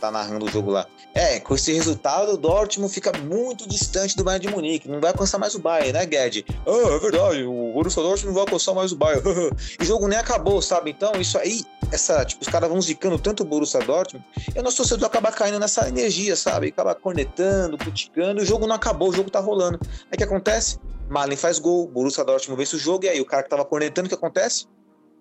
[0.00, 0.86] Tá narrando o jogo lá.
[1.14, 4.88] É, com esse resultado, o Dortmund fica muito distante do Bayern de Munique.
[4.88, 6.44] Não vai alcançar mais o Bayern, né, Guedes?
[6.66, 9.22] Ah, é verdade, o Borussia Dortmund não vai alcançar mais o Bayern.
[9.80, 10.90] o jogo nem acabou, sabe?
[10.90, 14.62] Então, isso aí, essa, tipo, os caras vão zicando tanto o Borussia Dortmund, e o
[14.62, 16.68] nosso torcedor acaba caindo nessa energia, sabe?
[16.68, 19.78] Acaba cornetando, criticando, o jogo não acabou, o jogo tá rolando.
[19.82, 20.78] Aí o que acontece?
[21.08, 24.06] Malin faz gol, Borussia Dortmund vence o jogo, e aí o cara que tava cornetando,
[24.06, 24.66] o que acontece?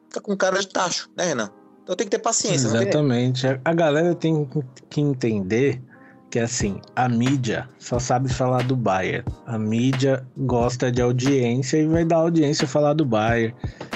[0.08, 1.52] Fica com cara de tacho, né, Renan?
[1.90, 2.68] Então tem que ter paciência.
[2.68, 3.48] Exatamente.
[3.66, 4.48] A galera tem
[4.92, 5.82] que entender
[6.30, 9.26] que assim, a mídia só sabe falar do Bayern.
[9.48, 13.56] A mídia gosta de audiência e vai dar audiência falar do Bayern.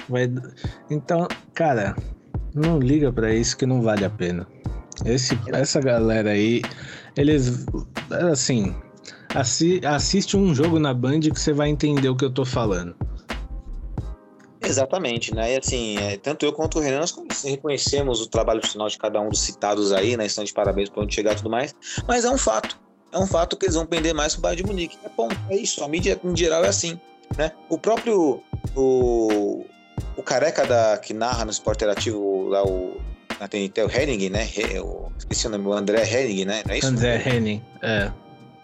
[0.10, 0.28] Vai...
[0.90, 1.96] Então, cara,
[2.56, 4.48] não liga para isso que não vale a pena.
[5.06, 6.64] Esse, essa galera aí,
[7.16, 7.64] eles
[8.32, 8.74] assim,
[9.36, 12.96] assi assiste um jogo na Band que você vai entender o que eu tô falando.
[14.64, 15.54] Exatamente, né?
[15.54, 19.20] E assim, é, tanto eu quanto o Renan, nós reconhecemos o trabalho profissional de cada
[19.20, 20.26] um dos citados aí, né?
[20.26, 21.76] Estão de parabéns por onde chegar e tudo mais.
[22.08, 22.80] Mas é um fato.
[23.12, 24.98] É um fato que eles vão pender mais pro Bayern de Munique.
[25.04, 25.84] É bom, é isso.
[25.84, 27.00] A mídia em geral é assim,
[27.38, 27.52] né?
[27.70, 28.42] O próprio.
[28.76, 29.66] O,
[30.18, 32.98] o careca da, que narra no esporte interativo lá, o.
[33.40, 34.48] Na TNT, o Henning, né?
[34.80, 36.64] O, esqueci o nome, o André Henning, né?
[36.66, 36.88] Não é isso?
[36.88, 38.12] André Henning, é.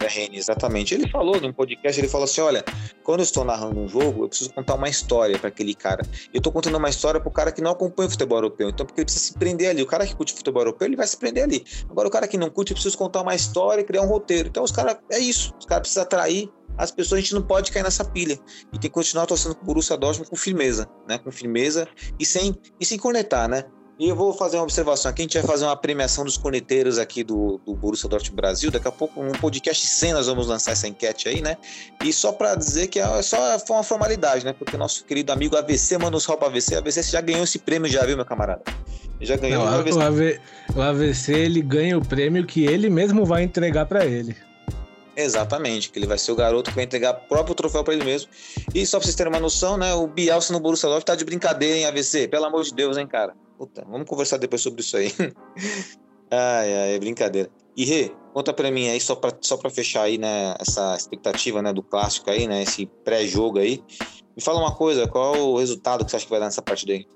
[0.06, 0.94] Rene, exatamente.
[0.94, 2.64] Ele falou num podcast, ele falou assim: olha,
[3.02, 6.02] quando eu estou narrando um jogo, eu preciso contar uma história para aquele cara.
[6.32, 8.68] Eu estou contando uma história para o cara que não acompanha o futebol europeu.
[8.68, 9.82] Então, porque ele precisa se prender ali.
[9.82, 11.64] O cara que curte futebol europeu, ele vai se prender ali.
[11.88, 14.48] Agora, o cara que não curte, eu preciso contar uma história e criar um roteiro.
[14.48, 15.54] Então, os caras, é isso.
[15.58, 18.38] Os caras precisam atrair as pessoas, a gente não pode cair nessa pilha.
[18.72, 21.18] E tem que continuar torcendo pro Borussia Dortmund com firmeza, né?
[21.18, 21.86] Com firmeza
[22.18, 23.64] e sem, e sem conectar, né?
[24.00, 26.98] E eu vou fazer uma observação aqui, a gente vai fazer uma premiação dos corneteiros
[26.98, 28.70] aqui do, do Borussia Dortmund Brasil.
[28.70, 31.58] Daqui a pouco, um podcast sem nós vamos lançar essa enquete aí, né?
[32.02, 34.54] E só para dizer que é só foi uma formalidade, né?
[34.54, 36.76] Porque nosso querido amigo AVC mandou só para AVC.
[36.76, 38.62] AVC já ganhou esse prêmio, já viu, meu camarada?
[39.20, 39.66] Já ganhou.
[39.66, 39.98] Não, o, AVC.
[39.98, 40.40] O, AV,
[40.76, 44.34] o AVC ele ganha o prêmio que ele mesmo vai entregar para ele.
[45.14, 48.04] Exatamente, que ele vai ser o garoto que vai entregar o próprio troféu para ele
[48.04, 48.30] mesmo.
[48.74, 49.92] E só pra vocês terem uma noção, né?
[49.92, 52.28] O Bielsa no Borussia Dortmund tá de brincadeira em AVC.
[52.28, 53.34] Pelo amor de Deus, hein, cara?
[53.60, 55.12] Puta, vamos conversar depois sobre isso aí.
[56.32, 57.50] ai, ai, é brincadeira.
[57.76, 61.60] E Rê, conta pra mim aí, só pra, só pra fechar aí, né, essa expectativa,
[61.60, 63.84] né, do clássico aí, né, esse pré-jogo aí.
[64.34, 66.62] Me fala uma coisa, qual é o resultado que você acha que vai dar nessa
[66.62, 67.06] partida aí?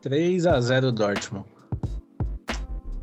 [0.00, 1.44] 3 a 0 Dortmund.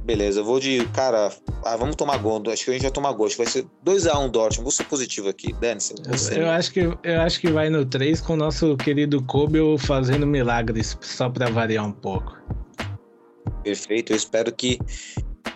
[0.09, 0.87] Beleza, eu vou de.
[0.87, 1.31] Cara,
[1.63, 2.41] ah, vamos tomar gol.
[2.51, 3.27] Acho que a gente vai tomar gol.
[3.27, 4.63] Acho que vai ser 2x1 Dortmund.
[4.63, 5.53] Vou ser positivo aqui.
[5.53, 6.41] Dani, você.
[6.41, 10.25] Eu acho, que, eu acho que vai no 3 com o nosso querido Kobe fazendo
[10.25, 12.35] milagres, só para variar um pouco.
[13.63, 14.11] Perfeito.
[14.11, 14.79] Eu espero que,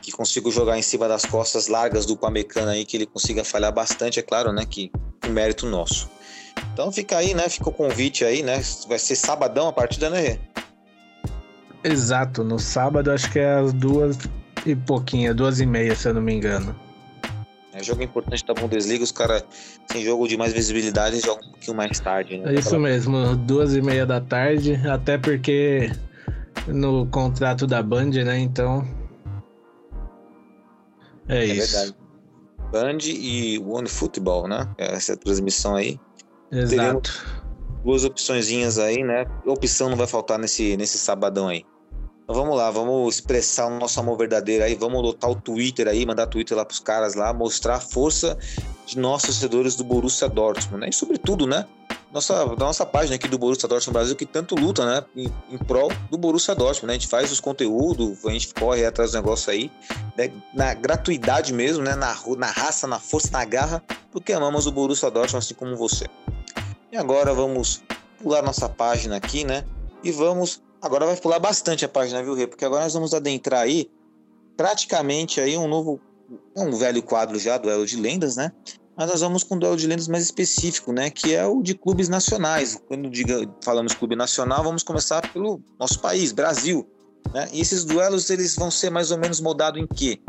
[0.03, 3.73] que consiga jogar em cima das costas largas do Pamecano aí, que ele consiga falhar
[3.73, 4.67] bastante, é claro, né?
[4.69, 4.91] Que
[5.27, 6.07] um mérito nosso.
[6.71, 7.49] Então fica aí, né?
[7.49, 8.61] Fica o convite aí, né?
[8.87, 10.37] Vai ser sabadão a partida, né?
[11.83, 14.15] Exato, no sábado acho que é as duas
[14.65, 16.75] e pouquinho, duas e meia, se eu não me engano.
[17.73, 19.43] É jogo importante da Bundesliga, os caras
[19.91, 22.53] sem jogo de mais visibilidade jogam um pouquinho mais tarde, né?
[22.53, 25.91] É isso mesmo, duas e meia da tarde, até porque
[26.67, 28.37] no contrato da Band, né?
[28.37, 28.87] Então.
[31.27, 31.75] É, é isso.
[31.75, 31.95] Verdade.
[32.71, 34.67] Band e One Football, né?
[34.77, 35.99] Essa é transmissão aí.
[36.51, 36.69] Exato.
[36.75, 37.43] Teremos
[37.83, 39.25] duas opçõezinhas aí, né?
[39.45, 41.65] Opção não vai faltar nesse, nesse sabadão aí.
[42.27, 46.25] Vamos lá, vamos expressar o nosso amor verdadeiro aí, vamos lotar o Twitter aí, mandar
[46.27, 48.37] Twitter lá pros caras lá, mostrar a força
[48.85, 50.89] de nós torcedores do Borussia Dortmund, né?
[50.89, 51.65] E sobretudo, né?
[52.13, 55.03] Nossa, da nossa página aqui do Borussia Dortmund Brasil que tanto luta, né?
[55.15, 56.93] Em, em prol do Borussia Dortmund, né?
[56.93, 59.69] A gente faz os conteúdos, a gente corre atrás do negócio aí,
[60.15, 60.31] né?
[60.53, 61.93] na gratuidade mesmo, né?
[61.93, 66.05] Na, na raça, na força, na garra, porque amamos o Borussia Dortmund assim como você.
[66.89, 67.81] E agora vamos
[68.21, 69.65] pular nossa página aqui, né?
[70.01, 72.45] E vamos Agora vai pular bastante a página, viu, Rê?
[72.45, 73.89] Porque agora nós vamos adentrar aí
[74.57, 75.97] praticamente aí um novo,
[76.53, 78.51] um velho quadro já, duelo de lendas, né?
[78.93, 81.09] Mas nós vamos com um duelo de lendas mais específico, né?
[81.09, 82.77] Que é o de clubes nacionais.
[82.85, 86.85] Quando diga, falamos clube nacional, vamos começar pelo nosso país, Brasil.
[87.33, 87.47] Né?
[87.53, 90.19] E esses duelos eles vão ser mais ou menos moldados em quê?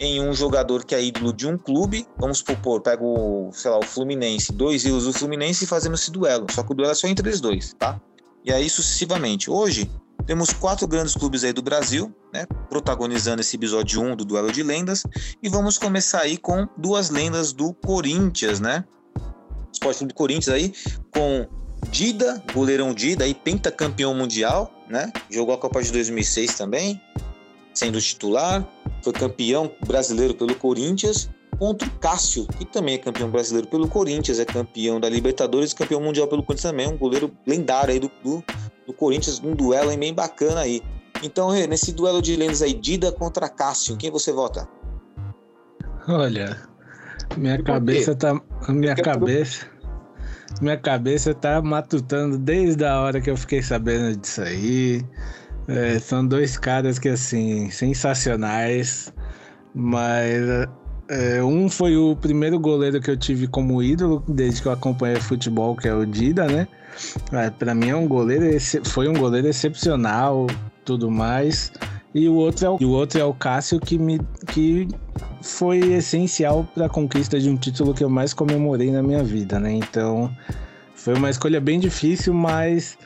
[0.00, 3.84] Em um jogador que é ídolo de um clube, vamos supor, pego, sei lá, o
[3.84, 6.46] Fluminense, dois ídolos do Fluminense e fazemos esse duelo.
[6.50, 8.00] Só que o duelo é só entre eles dois, tá?
[8.48, 9.50] E aí sucessivamente.
[9.50, 9.90] Hoje,
[10.26, 14.62] temos quatro grandes clubes aí do Brasil, né, protagonizando esse episódio 1 do Duelo de
[14.62, 15.02] Lendas,
[15.42, 18.84] e vamos começar aí com duas lendas do Corinthians, né?
[19.70, 20.72] Esporte Clube do Corinthians aí,
[21.10, 21.46] com
[21.90, 25.12] Dida, goleirão Dida, aí pentacampeão mundial, né?
[25.30, 26.98] Jogou a Copa de 2006 também,
[27.74, 28.66] sendo titular,
[29.04, 34.38] foi campeão brasileiro pelo Corinthians contra o Cássio, que também é campeão brasileiro pelo Corinthians,
[34.38, 38.44] é campeão da Libertadores, campeão mundial pelo Corinthians também, um goleiro lendário aí do, do,
[38.86, 40.82] do Corinthians, um duelo aí bem bacana aí.
[41.22, 44.68] Então, nesse duelo de lendas aí, Dida contra Cássio, quem você vota?
[46.06, 46.56] Olha,
[47.36, 48.40] minha cabeça tá.
[48.68, 49.66] Minha cabeça.
[50.60, 55.04] Minha cabeça tá matutando desde a hora que eu fiquei sabendo disso aí.
[55.68, 59.12] É, são dois caras que, assim, sensacionais.
[59.74, 60.66] Mas
[61.08, 65.16] é, um foi o primeiro goleiro que eu tive como ídolo desde que eu acompanhei
[65.20, 66.68] futebol, que é o Dida, né?
[67.32, 68.44] É, para mim é um goleiro,
[68.84, 70.46] foi um goleiro excepcional,
[70.84, 71.72] tudo mais.
[72.14, 74.88] E o outro é o, o outro é o Cássio que me que
[75.40, 79.58] foi essencial para a conquista de um título que eu mais comemorei na minha vida,
[79.58, 79.72] né?
[79.72, 80.30] Então
[80.94, 82.98] foi uma escolha bem difícil, mas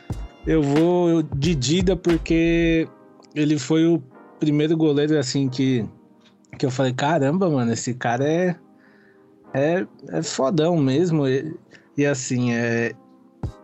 [0.47, 2.89] eu vou de Dida porque
[3.35, 4.03] ele foi o
[4.41, 5.85] primeiro goleiro assim que
[6.59, 8.57] que eu falei, caramba, mano, esse cara é.
[9.55, 11.29] É, é fodão mesmo.
[11.29, 11.55] E,
[11.97, 12.93] e assim, é,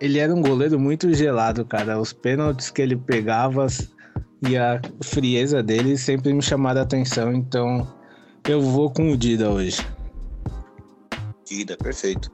[0.01, 2.01] ele era um goleiro muito gelado, cara.
[2.01, 3.66] Os pênaltis que ele pegava
[4.46, 7.33] e a frieza dele sempre me chamaram a atenção.
[7.33, 7.87] Então,
[8.48, 9.87] eu vou com o Dida hoje.
[11.46, 12.31] Dida, perfeito.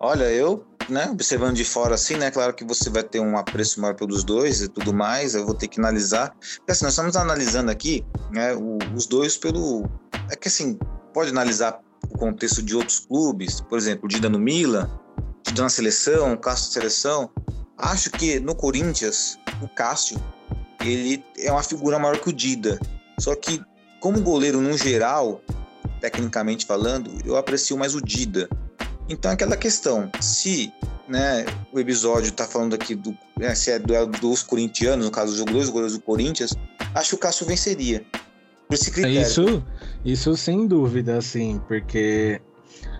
[0.00, 3.80] Olha, eu, né, observando de fora assim, né, claro que você vai ter um apreço
[3.80, 6.34] maior pelos dois e tudo mais, eu vou ter que analisar.
[6.58, 9.88] Porque assim, nós estamos analisando aqui, né, o, os dois pelo...
[10.30, 10.78] É que assim,
[11.12, 11.80] pode analisar
[12.20, 14.90] contexto de outros clubes, por exemplo, o Dida no Milan,
[15.42, 17.30] Dida na seleção, o Cássio na seleção,
[17.78, 20.22] acho que no Corinthians, o Cássio,
[20.84, 22.78] ele é uma figura maior que o Dida.
[23.18, 23.62] Só que,
[24.00, 25.40] como goleiro no geral,
[26.00, 28.48] tecnicamente falando, eu aprecio mais o Dida.
[29.10, 30.72] Então, aquela questão, se
[31.08, 35.32] né, o episódio está falando aqui do, né, se é duelo dos corintianos, no caso,
[35.32, 36.54] os dois goleiros do Corinthians,
[36.94, 38.06] acho que o Cássio venceria.
[38.68, 39.20] Por esse critério.
[39.20, 39.64] Isso,
[40.04, 42.40] isso sem dúvida, assim, porque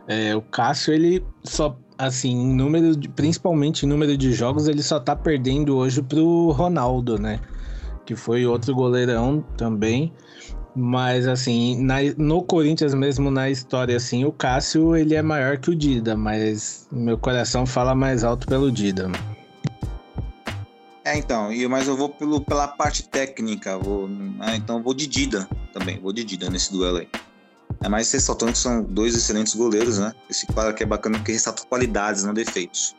[0.08, 4.82] é, o Cássio, ele só, assim, em número de, principalmente em número de jogos, ele
[4.82, 7.38] só tá perdendo hoje pro Ronaldo, né?
[8.04, 10.12] Que foi outro goleirão também.
[10.74, 15.70] Mas, assim, na, no Corinthians mesmo, na história, assim, o Cássio, ele é maior que
[15.70, 19.10] o Dida, mas meu coração fala mais alto pelo Dida.
[21.04, 25.48] É, então, mas eu vou pelo, pela parte técnica, vou, né, então vou de Dida
[25.72, 27.08] também, vou de Dida nesse duelo aí.
[27.82, 30.12] É mais ressaltando que são dois excelentes goleiros, né?
[30.28, 32.94] Esse quadro aqui é bacana porque ressalta qualidades, não defeitos.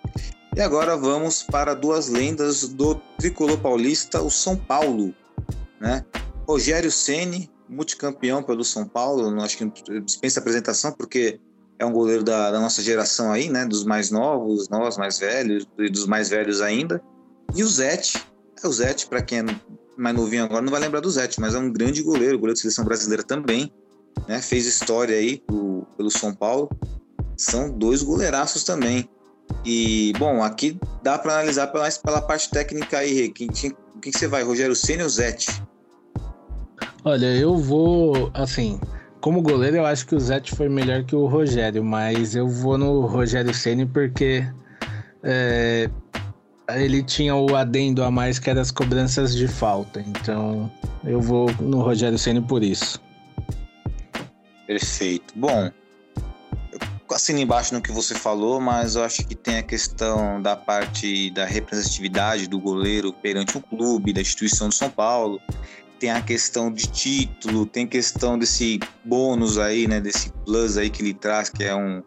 [0.55, 5.13] E agora vamos para duas lendas do tricolor paulista, o São Paulo,
[5.79, 6.03] né?
[6.47, 11.39] Rogério Ceni, multicampeão pelo São Paulo, acho que dispensa apresentação porque
[11.79, 13.65] é um goleiro da, da, nossa geração aí, né?
[13.65, 17.01] Dos mais novos, nós mais velhos e dos mais velhos ainda.
[17.55, 18.23] E o Zete,
[18.61, 19.45] é o Zete, para quem é
[19.97, 22.59] mais novinho agora, não vai lembrar do Zete, mas é um grande goleiro, goleiro de
[22.59, 23.73] seleção brasileira também,
[24.27, 24.41] né?
[24.41, 26.69] Fez história aí pro, pelo São Paulo.
[27.37, 29.09] São dois goleiraços também.
[29.65, 34.27] E, bom, aqui dá para analisar pela, pela parte técnica aí, quem, quem, quem você
[34.27, 35.47] vai, Rogério Senna ou Zete?
[37.03, 38.79] Olha, eu vou, assim,
[39.19, 42.77] como goleiro eu acho que o Zete foi melhor que o Rogério, mas eu vou
[42.77, 44.45] no Rogério Ceni porque
[45.23, 45.89] é,
[46.69, 50.71] ele tinha o adendo a mais que era as cobranças de falta, então
[51.03, 53.01] eu vou no Rogério Ceni por isso.
[54.67, 55.33] Perfeito.
[55.35, 55.71] Bom,
[57.13, 61.29] assino embaixo no que você falou, mas eu acho que tem a questão da parte
[61.31, 65.39] da representatividade do goleiro perante o clube, da instituição do São Paulo.
[66.01, 70.99] Tem a questão de título, tem questão desse bônus aí, né, desse plus aí que
[70.99, 72.01] ele traz, que é um,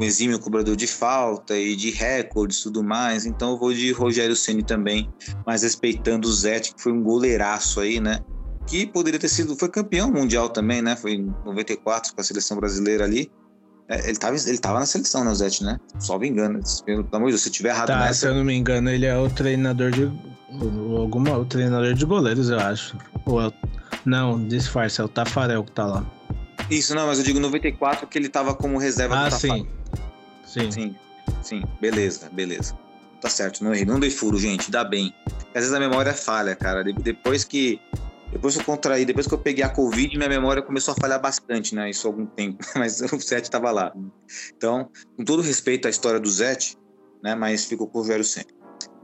[0.00, 3.26] um exímio cobrador de falta e de recordes e tudo mais.
[3.26, 5.12] Então eu vou de Rogério Ceni também,
[5.46, 8.20] mas respeitando o Zete, que foi um goleiraço aí, né?
[8.66, 10.96] Que poderia ter sido, foi campeão mundial também, né?
[10.96, 13.30] Foi em 94 com a seleção brasileira ali.
[13.92, 15.78] É, ele tava, ele tava na seleção, né, o Zete, né?
[15.98, 16.60] Só me engano.
[16.86, 18.20] Pelo amor de Deus, se eu tiver errado tá, nessa...
[18.20, 20.10] Se eu não me engano, ele é o treinador de.
[20.98, 22.96] Alguma, o treinador de goleiros, eu acho.
[23.26, 23.52] Ou, é
[24.04, 26.06] não, disfarce, é o Tafarel que tá lá.
[26.70, 29.66] Isso, não, mas eu digo 94 que ele tava como reserva ah, do sim.
[30.46, 30.70] sim.
[30.70, 30.96] Sim.
[31.42, 32.76] Sim, beleza, beleza.
[33.20, 33.84] Tá certo, não errei.
[33.84, 35.14] Não dei furo, gente, dá bem.
[35.54, 36.82] Às vezes a memória falha, cara.
[36.82, 37.80] Depois que
[38.32, 41.74] depois eu contraí, depois que eu peguei a Covid, minha memória começou a falhar bastante,
[41.74, 41.90] né?
[41.90, 43.92] Isso há algum tempo, mas o Zete estava lá.
[44.56, 46.78] Então, com todo respeito à história do Zete,
[47.22, 47.34] né?
[47.34, 48.54] Mas ficou com o Rogério sempre.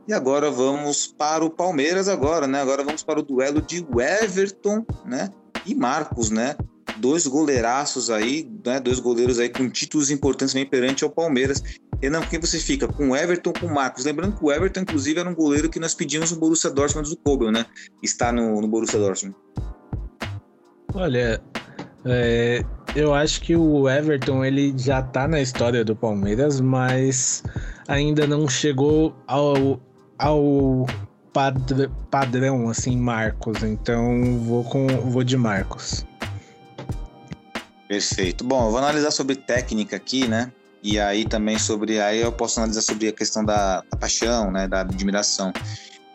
[0.08, 2.62] E agora vamos para o Palmeiras agora, né?
[2.62, 3.86] Agora vamos para o duelo de
[4.22, 5.28] Everton, né?
[5.66, 6.56] E Marcos, né?
[6.96, 8.80] Dois goleiraços aí, né?
[8.80, 11.62] Dois goleiros aí com títulos importantes também perante ao Palmeiras.
[12.02, 12.88] Renan, quem você fica?
[12.88, 14.04] Com o Everton com o Marcos?
[14.04, 17.16] Lembrando que o Everton, inclusive, era um goleiro que nós pedimos no Borussia Dortmund do
[17.16, 17.66] Kobel, né?
[18.02, 19.36] Está no, no Borussia Dortmund.
[20.94, 21.40] Olha,
[22.04, 27.42] é, eu acho que o Everton ele já tá na história do Palmeiras, mas
[27.86, 29.80] ainda não chegou ao,
[30.18, 30.86] ao
[31.32, 33.62] padr padrão, assim, Marcos.
[33.62, 36.06] Então vou, com, vou de Marcos.
[37.88, 38.44] Perfeito.
[38.44, 40.52] Bom, eu vou analisar sobre técnica aqui, né?
[40.82, 41.98] E aí também sobre.
[42.00, 44.68] Aí eu posso analisar sobre a questão da, da paixão, né?
[44.68, 45.52] Da admiração.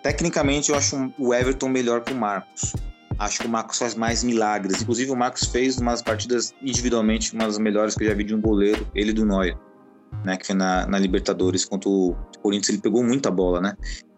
[0.03, 2.73] Tecnicamente, eu acho o Everton melhor que o Marcos.
[3.17, 4.81] Acho que o Marcos faz mais milagres.
[4.81, 8.35] Inclusive, o Marcos fez umas partidas individualmente, uma das melhores que eu já vi de
[8.35, 9.57] um goleiro, ele do Neuer,
[10.23, 10.37] né?
[10.37, 12.69] Que foi na, na Libertadores contra o Corinthians.
[12.69, 13.75] Ele pegou muita bola, né?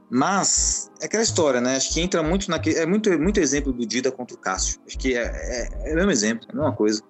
[0.10, 1.78] Mas é aquela história, né?
[1.78, 2.78] Acho que entra muito naquele.
[2.78, 4.80] É muito, muito exemplo do Dida contra o Cássio.
[4.86, 7.02] Acho que é, é, é o mesmo exemplo, é a mesma coisa.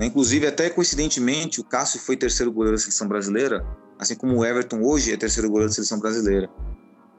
[0.00, 0.06] Né?
[0.06, 3.62] Inclusive, até coincidentemente, o Cássio foi terceiro goleiro da seleção brasileira,
[3.98, 6.48] assim como o Everton hoje é terceiro goleiro da seleção brasileira.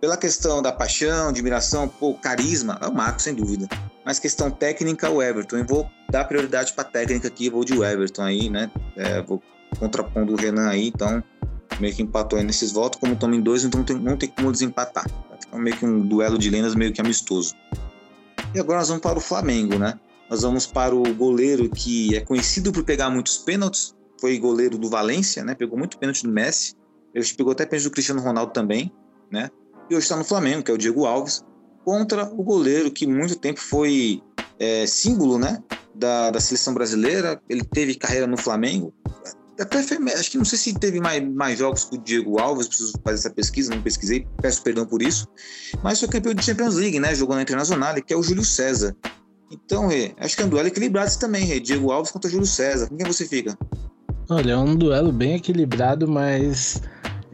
[0.01, 3.69] Pela questão da paixão, admiração, pô, carisma, é o Marcos, sem dúvida.
[4.03, 5.57] Mas questão técnica, o Everton.
[5.57, 8.71] Eu vou dar prioridade para técnica aqui, vou de Everton aí, né?
[8.97, 9.39] É, vou
[9.77, 11.23] contrapondo o Renan aí, então
[11.79, 12.99] meio que empatou aí nesses votos.
[12.99, 15.05] Como estamos em dois, então não tem como desempatar.
[15.47, 17.53] Então, meio que um duelo de lendas meio que amistoso.
[18.55, 19.99] E agora nós vamos para o Flamengo, né?
[20.31, 24.89] Nós vamos para o goleiro que é conhecido por pegar muitos pênaltis, foi goleiro do
[24.89, 25.53] Valência, né?
[25.53, 26.73] Pegou muito pênalti do Messi,
[27.13, 28.89] ele pegou até pênalti do Cristiano Ronaldo também,
[29.29, 29.49] né?
[29.89, 31.43] E hoje está no Flamengo, que é o Diego Alves,
[31.83, 34.23] contra o goleiro que muito tempo foi
[34.57, 35.61] é, símbolo, né?
[35.93, 38.93] Da, da seleção brasileira, ele teve carreira no Flamengo,
[39.59, 42.67] até foi, acho que não sei se teve mais, mais jogos com o Diego Alves,
[42.67, 45.27] preciso fazer essa pesquisa, não pesquisei, peço perdão por isso.
[45.83, 47.13] Mas foi campeão de Champions League, né?
[47.13, 48.95] Jogou na Internacional, que é o Júlio César.
[49.51, 51.59] Então, Rê, acho que é um duelo equilibrado também, Rê.
[51.59, 52.87] Diego Alves contra Júlio César.
[52.87, 53.57] Com quem você fica?
[54.29, 56.81] Olha, é um duelo bem equilibrado, mas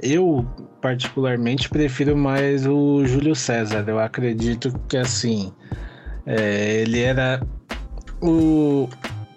[0.02, 0.46] eu
[0.82, 3.86] particularmente prefiro mais o Júlio César.
[3.88, 5.54] Eu acredito que assim
[6.26, 7.46] é, ele era
[8.22, 8.90] o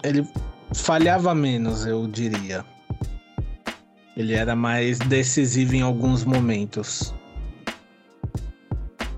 [0.02, 0.26] ele
[0.72, 2.64] falhava menos, eu diria.
[4.16, 7.14] Ele era mais decisivo em alguns momentos.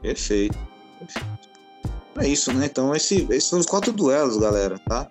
[0.01, 0.59] Perfeito.
[2.19, 2.67] É isso, né?
[2.67, 5.09] Então, esse, esses são os quatro duelos, galera, tá?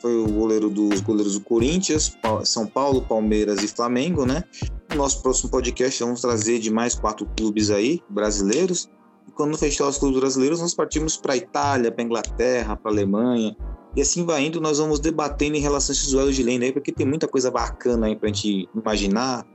[0.00, 4.44] Foi o goleiro dos goleiros do Corinthians, São Paulo, Palmeiras e Flamengo, né?
[4.90, 8.88] No nosso próximo podcast vamos trazer de mais quatro clubes aí, brasileiros.
[9.26, 13.56] E quando fechar os clubes brasileiros, nós partimos para Itália, para Inglaterra, para Alemanha,
[13.96, 16.72] e assim vai indo, nós vamos debatendo em relação a esses duelos de lenda aí,
[16.72, 19.46] porque tem muita coisa bacana aí pra gente imaginar,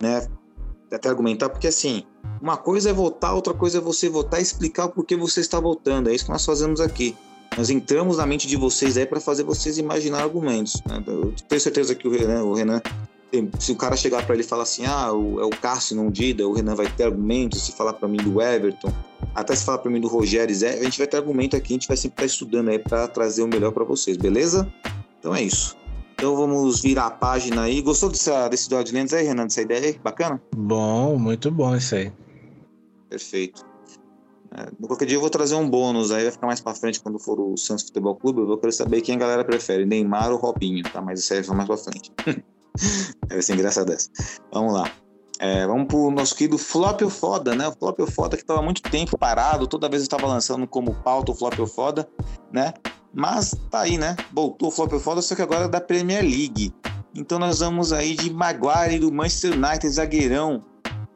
[0.00, 0.28] né?
[0.90, 2.02] Até argumentar, porque assim,
[2.40, 5.60] uma coisa é votar, outra coisa é você votar e explicar por que você está
[5.60, 6.08] votando.
[6.08, 7.14] É isso que nós fazemos aqui.
[7.56, 10.82] Nós entramos na mente de vocês aí para fazer vocês imaginar argumentos.
[10.86, 11.02] Né?
[11.06, 12.80] Eu tenho certeza que o Renan, o Renan
[13.58, 16.46] se o cara chegar para ele e falar assim, ah, é o Cássio não Dida,
[16.46, 18.92] o Renan vai ter argumentos, se falar para mim do Everton,
[19.34, 21.76] até se falar para mim do Rogério Zé, a gente vai ter argumento aqui, a
[21.76, 24.66] gente vai sempre estar tá estudando aí para trazer o melhor para vocês, beleza?
[25.18, 25.76] Então é isso.
[26.18, 27.80] Então vamos virar a página aí.
[27.80, 30.00] Gostou desse, desse duelo de lendas aí, Renan, dessa ideia aí?
[30.02, 30.42] Bacana?
[30.52, 32.12] Bom, muito bom isso aí.
[33.08, 33.64] Perfeito.
[34.50, 37.20] É, qualquer dia eu vou trazer um bônus aí, vai ficar mais pra frente quando
[37.20, 38.40] for o Santos Futebol Clube.
[38.40, 41.00] Eu vou querer saber quem a galera prefere, Neymar ou Robinho, tá?
[41.00, 42.12] Mas isso aí vai mais pra frente.
[43.28, 44.08] Vai ser engraçado essa.
[44.52, 44.90] Vamos lá.
[45.40, 47.66] É, vamos pro nosso querido Flop ou Foda, né?
[47.68, 50.94] O Flop ou Foda que estava muito tempo parado, toda vez eu estava lançando como
[50.94, 52.08] pauta o Flop ou Foda,
[52.52, 52.72] né?
[53.18, 54.14] Mas tá aí, né?
[54.32, 56.72] Voltou o Flop ou Foda, só que agora é da Premier League.
[57.12, 60.62] Então nós vamos aí de Maguire do Manchester United, zagueirão.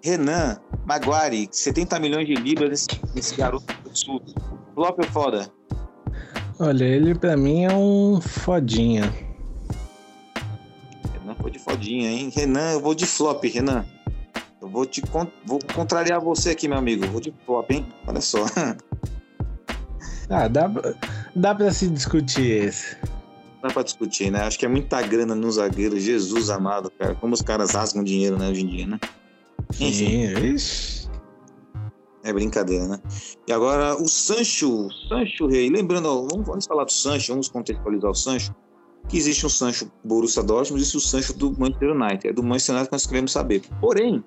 [0.03, 4.21] Renan, Maguire, 70 milhões de libras nesse, nesse garoto do sul.
[4.75, 5.49] Flop ou Foda?
[6.59, 9.03] Olha, ele para mim é um fodinha.
[11.13, 12.33] Renan foi de fodinha, hein?
[12.35, 13.85] Renan, eu vou de flop, Renan.
[14.61, 15.01] Eu vou te
[15.47, 17.05] vou contrariar você aqui, meu amigo.
[17.05, 17.87] Eu vou de flop, hein?
[18.09, 18.45] Olha só.
[20.31, 20.67] Ah, dá,
[21.35, 22.97] dá pra se discutir esse.
[23.63, 24.43] Dá pra discutir, né?
[24.43, 25.99] Acho que é muita grana no zagueiro.
[25.99, 27.15] Jesus amado, cara.
[27.15, 28.99] Como os caras rasgam dinheiro, né, hoje em dia, né?
[29.81, 30.59] Enfim.
[30.59, 31.09] Sim,
[32.25, 33.01] é brincadeira, né?
[33.49, 35.69] E agora o Sancho, Sancho Rei.
[35.69, 38.55] Lembrando, ó, vamos, vamos falar do Sancho, vamos contextualizar o Sancho
[39.09, 42.29] que existe um Sancho Borussia Dortmund existe o Sancho do Manchester United.
[42.29, 43.63] É do Manchester United que nós queremos saber.
[43.81, 44.25] Porém,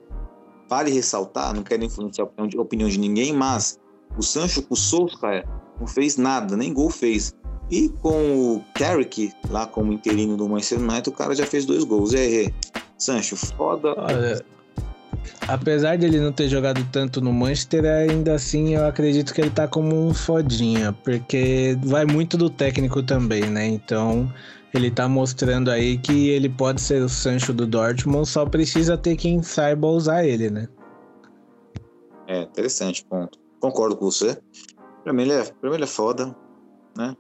[0.70, 3.80] vale ressaltar, não quero influenciar a opinião de, a opinião de ninguém, mas
[4.18, 5.48] o Sancho o Solskjaer
[5.80, 7.34] não fez nada, nem gol fez.
[7.70, 11.84] E com o Carrick, lá como interino do Manchester United, o cara já fez dois
[11.84, 12.14] gols.
[12.14, 12.54] E aí,
[12.98, 13.96] Sancho, foda.
[13.98, 14.46] Olha,
[15.48, 19.50] apesar de ele não ter jogado tanto no Manchester, ainda assim eu acredito que ele
[19.50, 23.66] tá como um fodinha, porque vai muito do técnico também, né?
[23.66, 24.32] Então
[24.74, 29.16] ele tá mostrando aí que ele pode ser o Sancho do Dortmund, só precisa ter
[29.16, 30.68] quem saiba usar ele, né?
[32.28, 33.40] É, interessante, ponto.
[33.60, 34.38] Concordo com você.
[35.06, 36.36] Pra mim ele é, pra mim ele é foda,
[36.98, 37.16] né?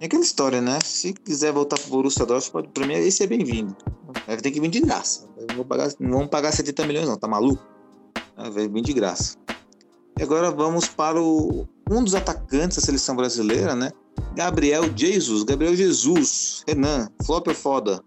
[0.00, 0.78] É aquela história, né?
[0.82, 3.76] Se quiser voltar pro Borussia Dortmund, pra mim esse é bem-vindo.
[4.26, 5.28] Vai ter que vir de graça.
[5.38, 7.62] Não, vou pagar, não vamos pagar 70 milhões não, tá maluco?
[8.34, 9.36] Vai vir de graça.
[10.18, 13.92] E agora vamos para o, um dos atacantes da seleção brasileira, né?
[14.34, 15.44] Gabriel Jesus.
[15.44, 16.64] Gabriel Jesus.
[16.66, 18.02] Renan, flop ou foda?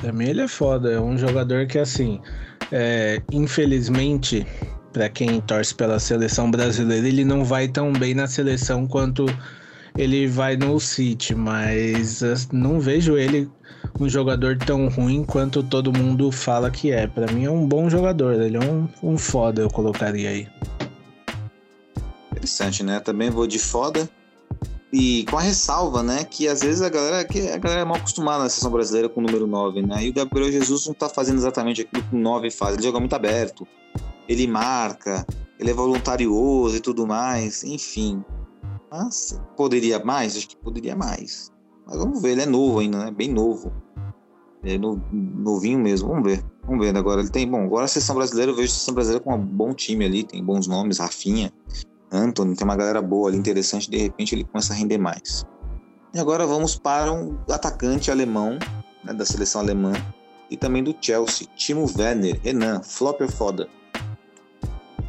[0.00, 0.92] Também ele é foda.
[0.92, 2.20] É um jogador que, assim,
[2.72, 4.46] é, infelizmente,
[4.94, 9.26] para quem torce pela seleção brasileira, ele não vai tão bem na seleção quanto
[9.98, 12.22] ele vai no City, mas
[12.52, 13.50] não vejo ele
[13.98, 17.08] um jogador tão ruim quanto todo mundo fala que é.
[17.08, 20.48] Para mim é um bom jogador, ele é um, um foda, eu colocaria aí.
[22.30, 23.00] Interessante, né?
[23.00, 24.08] Também vou de foda.
[24.92, 27.96] E com a ressalva, né, que às vezes a galera, que a galera é mal
[27.96, 30.04] acostumada na seleção brasileira com o número 9, né?
[30.04, 32.74] E o Gabriel Jesus não tá fazendo exatamente aquilo que o 9 faz.
[32.74, 33.66] Ele joga muito aberto.
[34.28, 35.26] Ele marca,
[35.58, 38.24] ele é voluntarioso e tudo mais, enfim.
[38.90, 40.36] Mas poderia mais?
[40.36, 41.52] Acho que poderia mais.
[41.86, 43.10] Mas vamos ver, ele é novo ainda, né?
[43.10, 43.72] Bem novo.
[44.62, 46.44] É no, novinho mesmo, vamos ver.
[46.66, 47.20] Vamos ver agora.
[47.20, 49.74] Ele tem, bom, agora a seleção brasileira, eu vejo a seleção brasileira com um bom
[49.74, 51.52] time ali, tem bons nomes, Rafinha,
[52.10, 55.44] Anthony, tem uma galera boa ali, interessante, de repente ele começa a render mais.
[56.14, 58.58] E agora vamos para um atacante alemão,
[59.04, 59.92] né, da seleção alemã,
[60.50, 63.68] e também do Chelsea, Timo Werner, Renan, flop ou foda?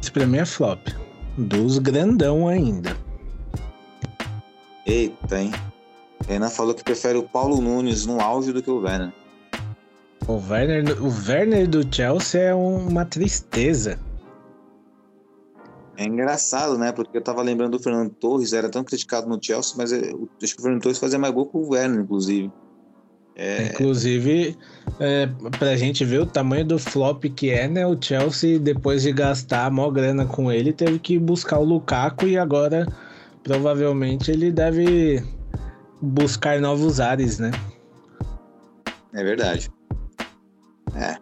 [0.00, 0.88] Esse pra mim é flop.
[1.36, 2.96] Dos grandão ainda.
[4.86, 5.52] Eita, hein?
[6.26, 9.12] Renan falou que prefere o Paulo Nunes no auge do que o Werner.
[10.26, 13.98] O Werner, o Werner do Chelsea é uma tristeza.
[15.96, 16.92] É engraçado, né?
[16.92, 20.54] Porque eu tava lembrando do Fernando Torres, era tão criticado no Chelsea, mas eu, acho
[20.54, 22.50] que o Fernando Torres fazia mais gol que o Werner, inclusive.
[23.36, 23.66] É...
[23.66, 24.56] Inclusive,
[24.98, 25.28] é,
[25.58, 27.86] pra gente ver o tamanho do flop que é, né?
[27.86, 32.26] O Chelsea, depois de gastar a maior grana com ele, teve que buscar o Lukaku
[32.26, 32.86] e agora
[33.44, 35.22] provavelmente ele deve
[36.00, 37.50] buscar novos ares, né?
[39.12, 39.70] É verdade.
[40.94, 41.16] É.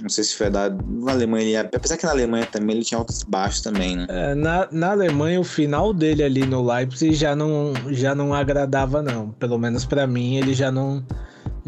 [0.00, 0.70] Não sei se foi da.
[0.70, 4.06] Na Alemanha, apesar que na Alemanha também ele tinha altos e baixos também, né?
[4.08, 9.02] É, na, na Alemanha, o final dele ali no Leipzig já não, já não agradava,
[9.02, 9.30] não.
[9.32, 11.04] Pelo menos para mim, ele já não.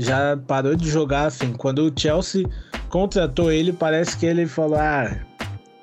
[0.00, 1.52] Já parou de jogar assim.
[1.52, 2.48] Quando o Chelsea
[2.88, 5.14] contratou ele, parece que ele falou: ah,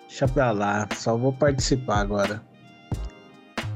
[0.08, 2.42] deixa pra lá, só vou participar agora.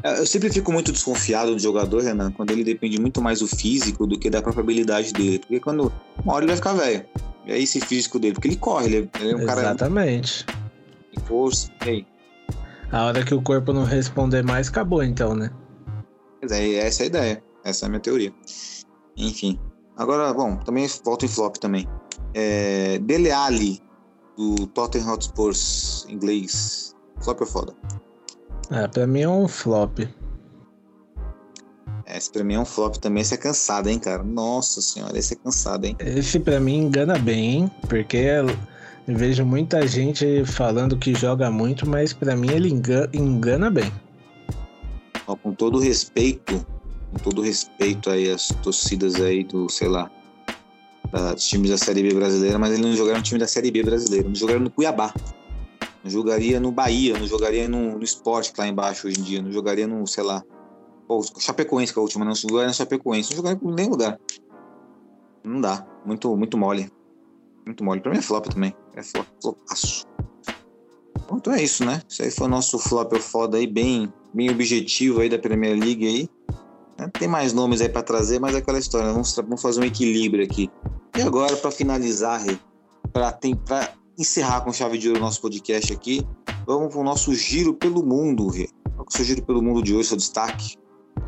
[0.04, 3.48] É, eu sempre fico muito desconfiado do jogador, Renan, quando ele depende muito mais do
[3.48, 5.40] físico do que da própria habilidade dele.
[5.40, 5.94] Porque quando.
[6.24, 7.06] Uma hora ele vai ficar velho.
[7.46, 9.62] Aí esse físico dele, porque ele corre, ele é, ele é um cara.
[9.62, 10.46] Exatamente.
[11.14, 11.72] Tem força.
[11.86, 12.06] Ei.
[12.92, 15.52] A hora que o corpo não responder mais, acabou então, né?
[16.42, 17.44] Mas é, essa é a ideia.
[17.64, 18.34] Essa é a minha teoria.
[19.16, 19.60] Enfim.
[19.98, 21.88] Agora, bom, também volta em flop também.
[22.34, 23.82] É, Dele Alli,
[24.38, 26.96] do Tottenham Hotspurs inglês.
[27.22, 27.74] Flop ou foda?
[28.72, 30.00] É, pra mim é um flop.
[32.06, 33.22] Esse pra mim é um flop também.
[33.22, 34.24] Esse é cansado, hein, cara?
[34.24, 35.96] Nossa senhora, esse é cansado, hein?
[36.00, 37.72] Esse pra mim engana bem, hein?
[37.88, 38.48] Porque eu
[39.08, 43.92] vejo muita gente falando que joga muito, mas pra mim ele engana, engana bem.
[45.28, 46.66] Ó, com todo respeito,
[47.12, 50.10] com todo respeito aí às torcidas aí do, sei lá,
[51.34, 53.84] dos times da Série B brasileira, mas ele não jogaria no time da Série B
[53.84, 55.14] brasileira, não jogaria no Cuiabá.
[56.04, 59.52] Não jogaria no Bahia, não jogaria no, no esporte lá embaixo hoje em dia, não
[59.52, 60.44] jogaria no, sei lá.
[61.08, 64.20] Pô, Chapecoense, que é a última, não jogaria no Chapecoense, não jogaria em nenhum lugar.
[65.44, 65.86] Não dá.
[66.06, 66.92] Muito, muito mole.
[67.66, 68.02] Muito mole.
[68.02, 68.76] Pra mim é flop também.
[68.96, 70.08] É flop, flopaço.
[71.34, 72.02] Então é isso, né?
[72.10, 76.06] Isso aí foi o nosso flop foda aí, bem, bem objetivo aí da Premier League
[76.06, 76.30] aí.
[77.02, 77.10] Né?
[77.18, 79.12] Tem mais nomes aí para trazer, mas é aquela história.
[79.12, 80.70] Vamos, vamos fazer um equilíbrio aqui.
[81.18, 82.42] E agora, para finalizar,
[83.12, 83.38] para
[84.18, 86.26] encerrar com chave de ouro o nosso podcast aqui,
[86.66, 88.70] vamos para o nosso giro pelo mundo, Rê.
[88.96, 90.76] Qual é o seu giro pelo mundo de hoje, seu destaque?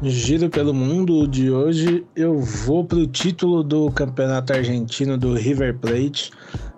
[0.01, 5.77] Giro pelo mundo de hoje, eu vou para o título do Campeonato Argentino do River
[5.79, 6.31] Plate.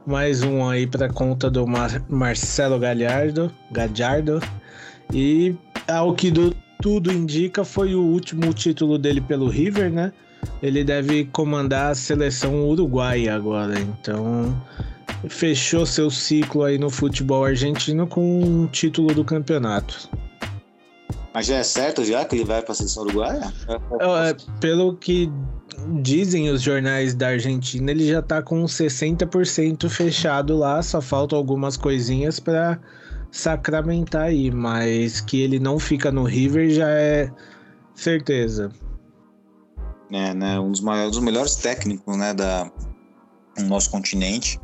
[0.05, 4.39] Mais um aí para conta do Mar Marcelo Gallardo, Gallardo.
[5.13, 5.55] E
[5.87, 10.11] ao que do, tudo indica, foi o último título dele pelo River, né?
[10.61, 13.79] Ele deve comandar a seleção uruguaia agora.
[13.79, 14.55] Então,
[15.27, 20.09] fechou seu ciclo aí no futebol argentino com um título do campeonato.
[21.33, 23.53] Mas já é certo já que ele vai para a seleção uruguaia?
[23.67, 25.29] É, pelo que
[26.01, 31.75] dizem os jornais da Argentina, ele já está com 60% fechado lá, só faltam algumas
[31.75, 32.79] coisinhas para
[33.35, 37.29] sacramentar aí, mas que ele não fica no River já é
[37.93, 38.71] certeza.
[40.09, 42.71] É, né, um dos maiores, dos melhores técnicos, né, da
[43.57, 44.59] no nosso continente.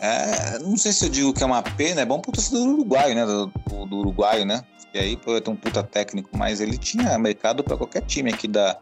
[0.00, 2.72] É, não sei se eu digo que é uma pena, é bom pro torcedor do
[2.72, 3.24] Uruguai, né?
[3.24, 3.46] Do,
[3.86, 4.64] do Uruguai, né?
[4.92, 8.48] E aí pode ter um puta técnico, mas ele tinha mercado para qualquer time aqui
[8.48, 8.78] da,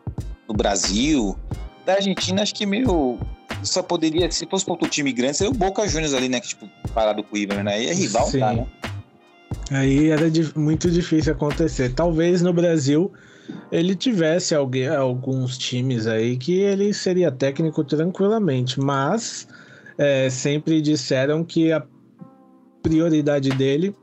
[0.49, 1.37] do Brasil.
[1.85, 3.19] Da Argentina, acho que meio.
[3.63, 6.41] Só poderia, se fosse para outro time grande, seria o Boca Juniors ali, né?
[6.41, 7.75] Que, tipo, parado com o River, né?
[7.75, 8.67] Aí é rival, tá, né?
[9.71, 10.27] Aí era
[10.57, 11.95] muito difícil acontecer.
[11.95, 13.13] Talvez no Brasil
[13.71, 19.49] ele tivesse alguém, alguns times aí que ele seria técnico tranquilamente, mas
[19.99, 21.83] é, sempre disseram que a
[22.83, 23.95] prioridade dele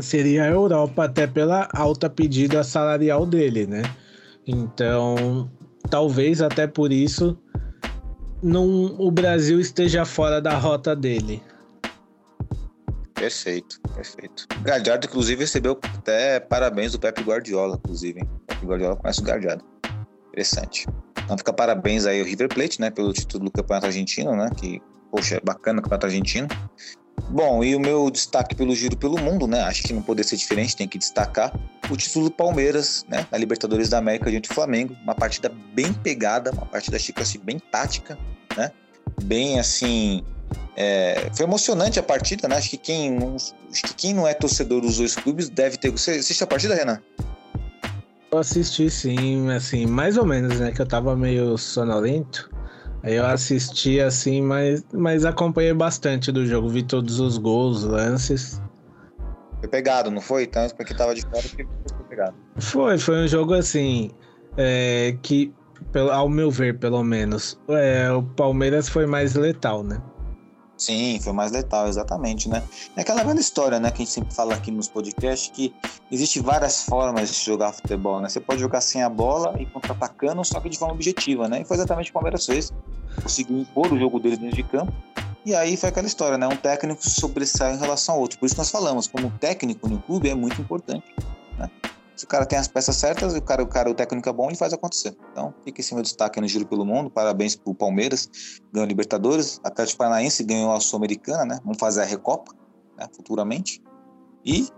[0.00, 3.82] seria a Europa, até pela alta pedida salarial dele, né?
[4.46, 5.50] Então,
[5.88, 7.36] talvez até por isso
[8.42, 11.42] não, o Brasil esteja fora da rota dele.
[13.20, 14.46] Perfeito, perfeito.
[14.62, 18.22] Galhardo, inclusive, recebeu até parabéns do Pepe Guardiola, inclusive.
[18.22, 19.62] O Pepe Guardiola conhece o Galhardo.
[20.28, 20.86] Interessante.
[21.22, 24.80] Então fica parabéns aí ao River Plate, né, pelo título do Campeonato Argentino, né, que,
[25.10, 26.48] poxa, é bacana o Campeonato Argentino.
[27.28, 29.60] Bom, e o meu destaque pelo giro pelo mundo, né?
[29.64, 31.54] Acho que não poderia ser diferente, tem que destacar
[31.90, 33.26] o título do Palmeiras, né?
[33.30, 34.96] Na Libertadores da América diante do Flamengo.
[35.02, 38.18] Uma partida bem pegada, uma partida, Chico, assim, bem tática,
[38.56, 38.72] né?
[39.22, 40.24] Bem, assim...
[40.76, 41.30] É...
[41.34, 42.56] foi emocionante a partida, né?
[42.56, 45.90] Acho que, quem não, acho que quem não é torcedor dos dois clubes deve ter...
[45.90, 47.00] Você assistiu a partida, Renan?
[48.32, 50.70] Eu assisti, sim, assim, mais ou menos, né?
[50.70, 52.48] Que eu tava meio sonolento.
[53.02, 58.60] Aí eu assisti assim, mas, mas acompanhei bastante do jogo, vi todos os gols, lances.
[59.58, 60.46] Foi pegado, não foi?
[60.46, 62.34] Tanto porque tava de fora que foi pegado.
[62.58, 64.10] Foi, foi um jogo assim,
[64.56, 65.52] é, que
[66.12, 70.00] ao meu ver, pelo menos, é, o Palmeiras foi mais letal, né?
[70.80, 72.62] Sim, foi mais letal, exatamente, né?
[72.96, 75.74] É aquela velha história, né, que a gente sempre fala aqui nos podcasts, que
[76.10, 78.30] existe várias formas de jogar futebol, né?
[78.30, 81.60] Você pode jogar sem a bola e contra-atacando, só que de forma objetiva, né?
[81.60, 82.72] E foi exatamente o que o Palmeiras fez.
[83.22, 84.90] Conseguiu impor o jogo dele dentro de campo.
[85.44, 86.48] E aí foi aquela história, né?
[86.48, 88.38] Um técnico sobressai em relação ao outro.
[88.38, 91.04] Por isso nós falamos, como técnico no clube é muito importante?
[92.20, 94.48] Se o cara tem as peças certas, o cara, o cara, o técnico é bom,
[94.48, 95.16] ele faz acontecer.
[95.32, 97.08] Então, fica esse meu destaque no Giro pelo Mundo.
[97.08, 98.28] Parabéns pro Palmeiras,
[98.70, 99.58] ganhou Libertadores.
[99.64, 101.60] Atlético Paranaense ganhou a Sul-Americana, né?
[101.64, 102.52] Vamos fazer a Recopa,
[102.98, 103.08] né?
[103.16, 103.82] futuramente.
[104.44, 104.68] E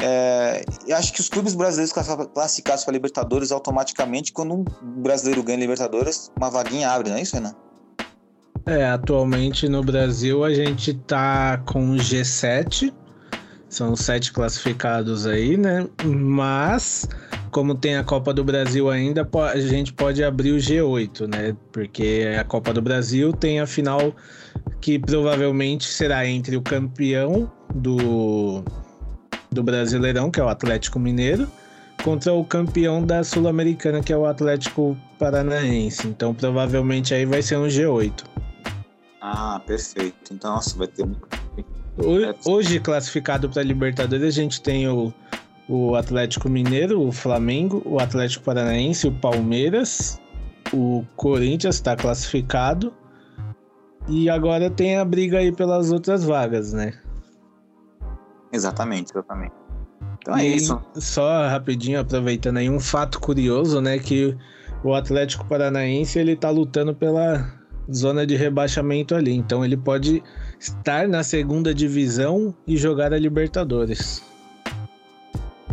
[0.00, 1.92] é, acho que os clubes brasileiros
[2.32, 4.64] classificados para Libertadores automaticamente, quando um
[5.02, 7.56] brasileiro ganha Libertadores, uma vaguinha abre, não é isso, Renan?
[8.64, 12.94] É, atualmente no Brasil a gente tá com G7,
[13.72, 15.88] são sete classificados aí, né?
[16.04, 17.08] Mas,
[17.50, 21.56] como tem a Copa do Brasil ainda, a gente pode abrir o G8, né?
[21.72, 24.14] Porque a Copa do Brasil tem a final
[24.78, 28.62] que provavelmente será entre o campeão do,
[29.50, 31.48] do Brasileirão, que é o Atlético Mineiro,
[32.04, 36.06] contra o campeão da Sul-Americana, que é o Atlético Paranaense.
[36.06, 38.22] Então, provavelmente aí vai ser um G8.
[39.18, 40.34] Ah, perfeito.
[40.34, 41.06] Então, nossa, vai ter
[42.44, 45.12] Hoje, classificado para Libertadores, a gente tem o,
[45.68, 50.18] o Atlético Mineiro, o Flamengo, o Atlético Paranaense, o Palmeiras,
[50.72, 52.92] o Corinthians está classificado.
[54.08, 56.92] E agora tem a briga aí pelas outras vagas, né?
[58.52, 59.54] Exatamente, exatamente.
[60.18, 60.80] Então é e isso.
[60.94, 63.98] Só rapidinho, aproveitando aí, um fato curioso, né?
[63.98, 64.36] Que
[64.82, 67.52] o Atlético Paranaense ele tá lutando pela
[67.92, 69.34] zona de rebaixamento ali.
[69.34, 70.22] Então ele pode
[70.62, 74.22] estar na segunda divisão e jogar a Libertadores.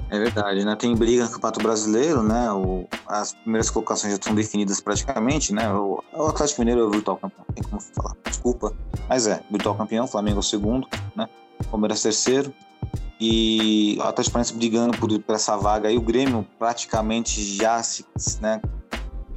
[0.10, 0.76] É verdade, né?
[0.76, 2.52] Tem briga no Campeonato Brasileiro, né?
[2.52, 5.72] O, as primeiras colocações já estão definidas praticamente, né?
[5.72, 8.74] O, o Atlético Mineiro é o virtual campeão, tem como falar, desculpa.
[9.08, 11.30] Mas é, virtual campeão, Flamengo é o segundo, né?
[11.70, 12.52] Palmeiras terceiro.
[13.22, 18.04] E o Atlético Paranaense brigando por, por essa vaga aí, o Grêmio praticamente já se,
[18.42, 18.60] né?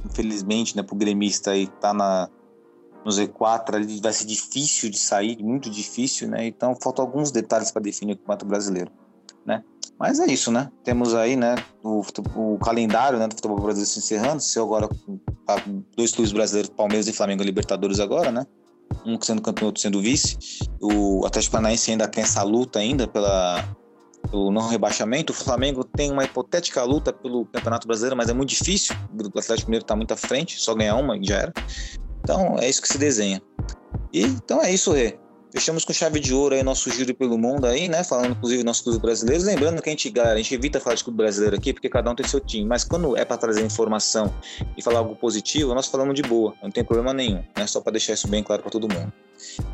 [0.03, 0.81] Infelizmente, né?
[0.81, 2.27] Pro gremista aí tá na,
[3.05, 6.45] no Z4 ali vai ser difícil de sair, muito difícil, né?
[6.47, 8.91] Então faltam alguns detalhes para definir o Campeonato Brasileiro,
[9.45, 9.63] né?
[9.99, 10.69] Mas é isso, né?
[10.83, 12.01] Temos aí, né, o,
[12.35, 14.89] o calendário né, do futebol brasileiro se encerrando, se agora
[15.45, 15.55] tá,
[15.95, 18.45] dois clubes brasileiros, Palmeiras e Flamengo Libertadores agora, né?
[19.05, 20.37] Um sendo campeão, outro sendo vice.
[20.81, 23.63] O Atlético Paranaense ainda tem essa luta ainda pela
[24.29, 25.31] pelo não rebaixamento.
[25.31, 28.95] O Flamengo tem uma hipotética luta pelo Campeonato Brasileiro, mas é muito difícil.
[29.13, 31.53] O Atlético Mineiro está muito à frente, só ganhar uma e já era.
[32.23, 33.41] Então é isso que se desenha.
[34.11, 35.17] E então é isso, Rê.
[35.51, 38.03] Fechamos com chave de ouro aí nosso giro pelo mundo aí, né?
[38.03, 39.45] Falando inclusive nossos clubes brasileiros.
[39.45, 42.09] Lembrando que a gente, galera, a gente evita falar de clube brasileiro aqui, porque cada
[42.09, 42.65] um tem seu time.
[42.65, 44.33] Mas quando é para trazer informação
[44.75, 46.55] e falar algo positivo, nós falamos de boa.
[46.63, 47.67] Não tem problema nenhum, né?
[47.67, 49.13] Só para deixar isso bem claro para todo mundo.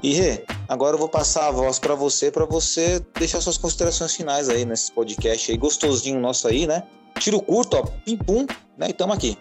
[0.04, 4.14] E Rê, agora eu vou passar a voz para você, para você deixar suas considerações
[4.14, 6.84] finais aí nesse podcast aí, gostosinho nosso aí, né?
[7.20, 8.46] Tiro curto, ó, pim pum,
[8.78, 8.90] né?
[8.90, 9.38] E tamo aqui.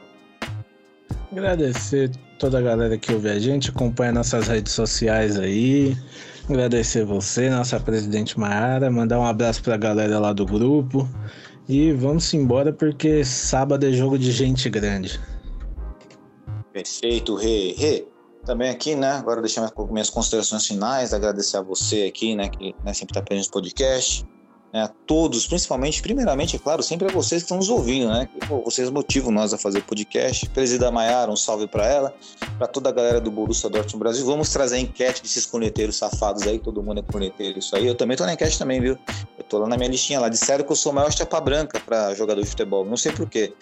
[1.33, 5.97] Agradecer toda a galera que ouve a gente, acompanha nossas redes sociais aí.
[6.49, 11.09] Agradecer você, nossa presidente Maiara, mandar um abraço pra galera lá do grupo.
[11.69, 15.21] E vamos embora porque sábado é jogo de gente grande.
[16.73, 17.75] Perfeito, Rê.
[17.77, 18.07] Rê,
[18.47, 19.11] também aqui, né?
[19.11, 22.49] Agora deixar minhas considerações finais, agradecer a você aqui, né?
[22.49, 24.25] Que né, sempre está presente no podcast
[24.73, 28.29] né, todos, principalmente, primeiramente, é claro, sempre a vocês que estão nos ouvindo, né?
[28.65, 30.49] Vocês motivam nós a fazer podcast.
[30.51, 32.15] Presida Maiara, um salve para ela,
[32.59, 34.27] para toda a galera do Borussia Dortmund Brasil.
[34.27, 37.87] Vamos trazer a enquete desses corneteiros safados aí, todo mundo é corneteiro, isso aí.
[37.87, 38.99] Eu também tô na enquete também, viu?
[39.39, 40.29] Eu tô lá na minha listinha lá.
[40.29, 42.85] Disseram que eu sou o maior chapa branca para jogador de futebol.
[42.85, 43.55] Não sei porquê.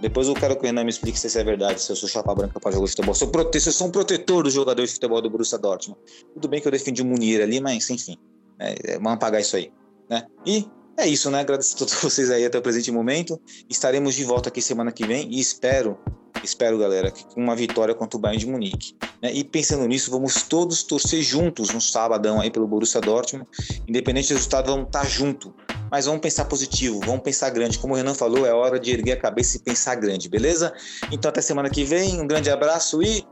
[0.00, 2.08] Depois eu quero que o Renan me explique se isso é verdade, se eu sou
[2.08, 3.14] chapa branca para jogador de futebol.
[3.14, 3.60] Se eu, prote...
[3.60, 6.00] se eu sou um protetor dos jogadores de futebol do Borussia Dortmund.
[6.34, 8.16] Tudo bem que eu defendi o Munir ali, mas enfim.
[8.60, 9.72] É, vamos apagar isso aí.
[10.12, 10.26] Né?
[10.44, 11.40] E é isso, né?
[11.40, 13.40] Agradeço a todos vocês aí até o presente momento.
[13.68, 15.98] Estaremos de volta aqui semana que vem e espero,
[16.44, 18.94] espero, galera, que com uma vitória contra o Bayern de Munique.
[19.22, 19.32] Né?
[19.32, 23.48] E pensando nisso, vamos todos torcer juntos no sabadão aí pelo Borussia Dortmund.
[23.88, 25.54] Independente do resultado, vamos estar junto.
[25.90, 27.78] Mas vamos pensar positivo, vamos pensar grande.
[27.78, 30.74] Como o Renan falou, é hora de erguer a cabeça e pensar grande, beleza?
[31.10, 33.26] Então até semana que vem, um grande abraço e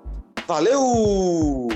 [0.47, 1.69] valeu!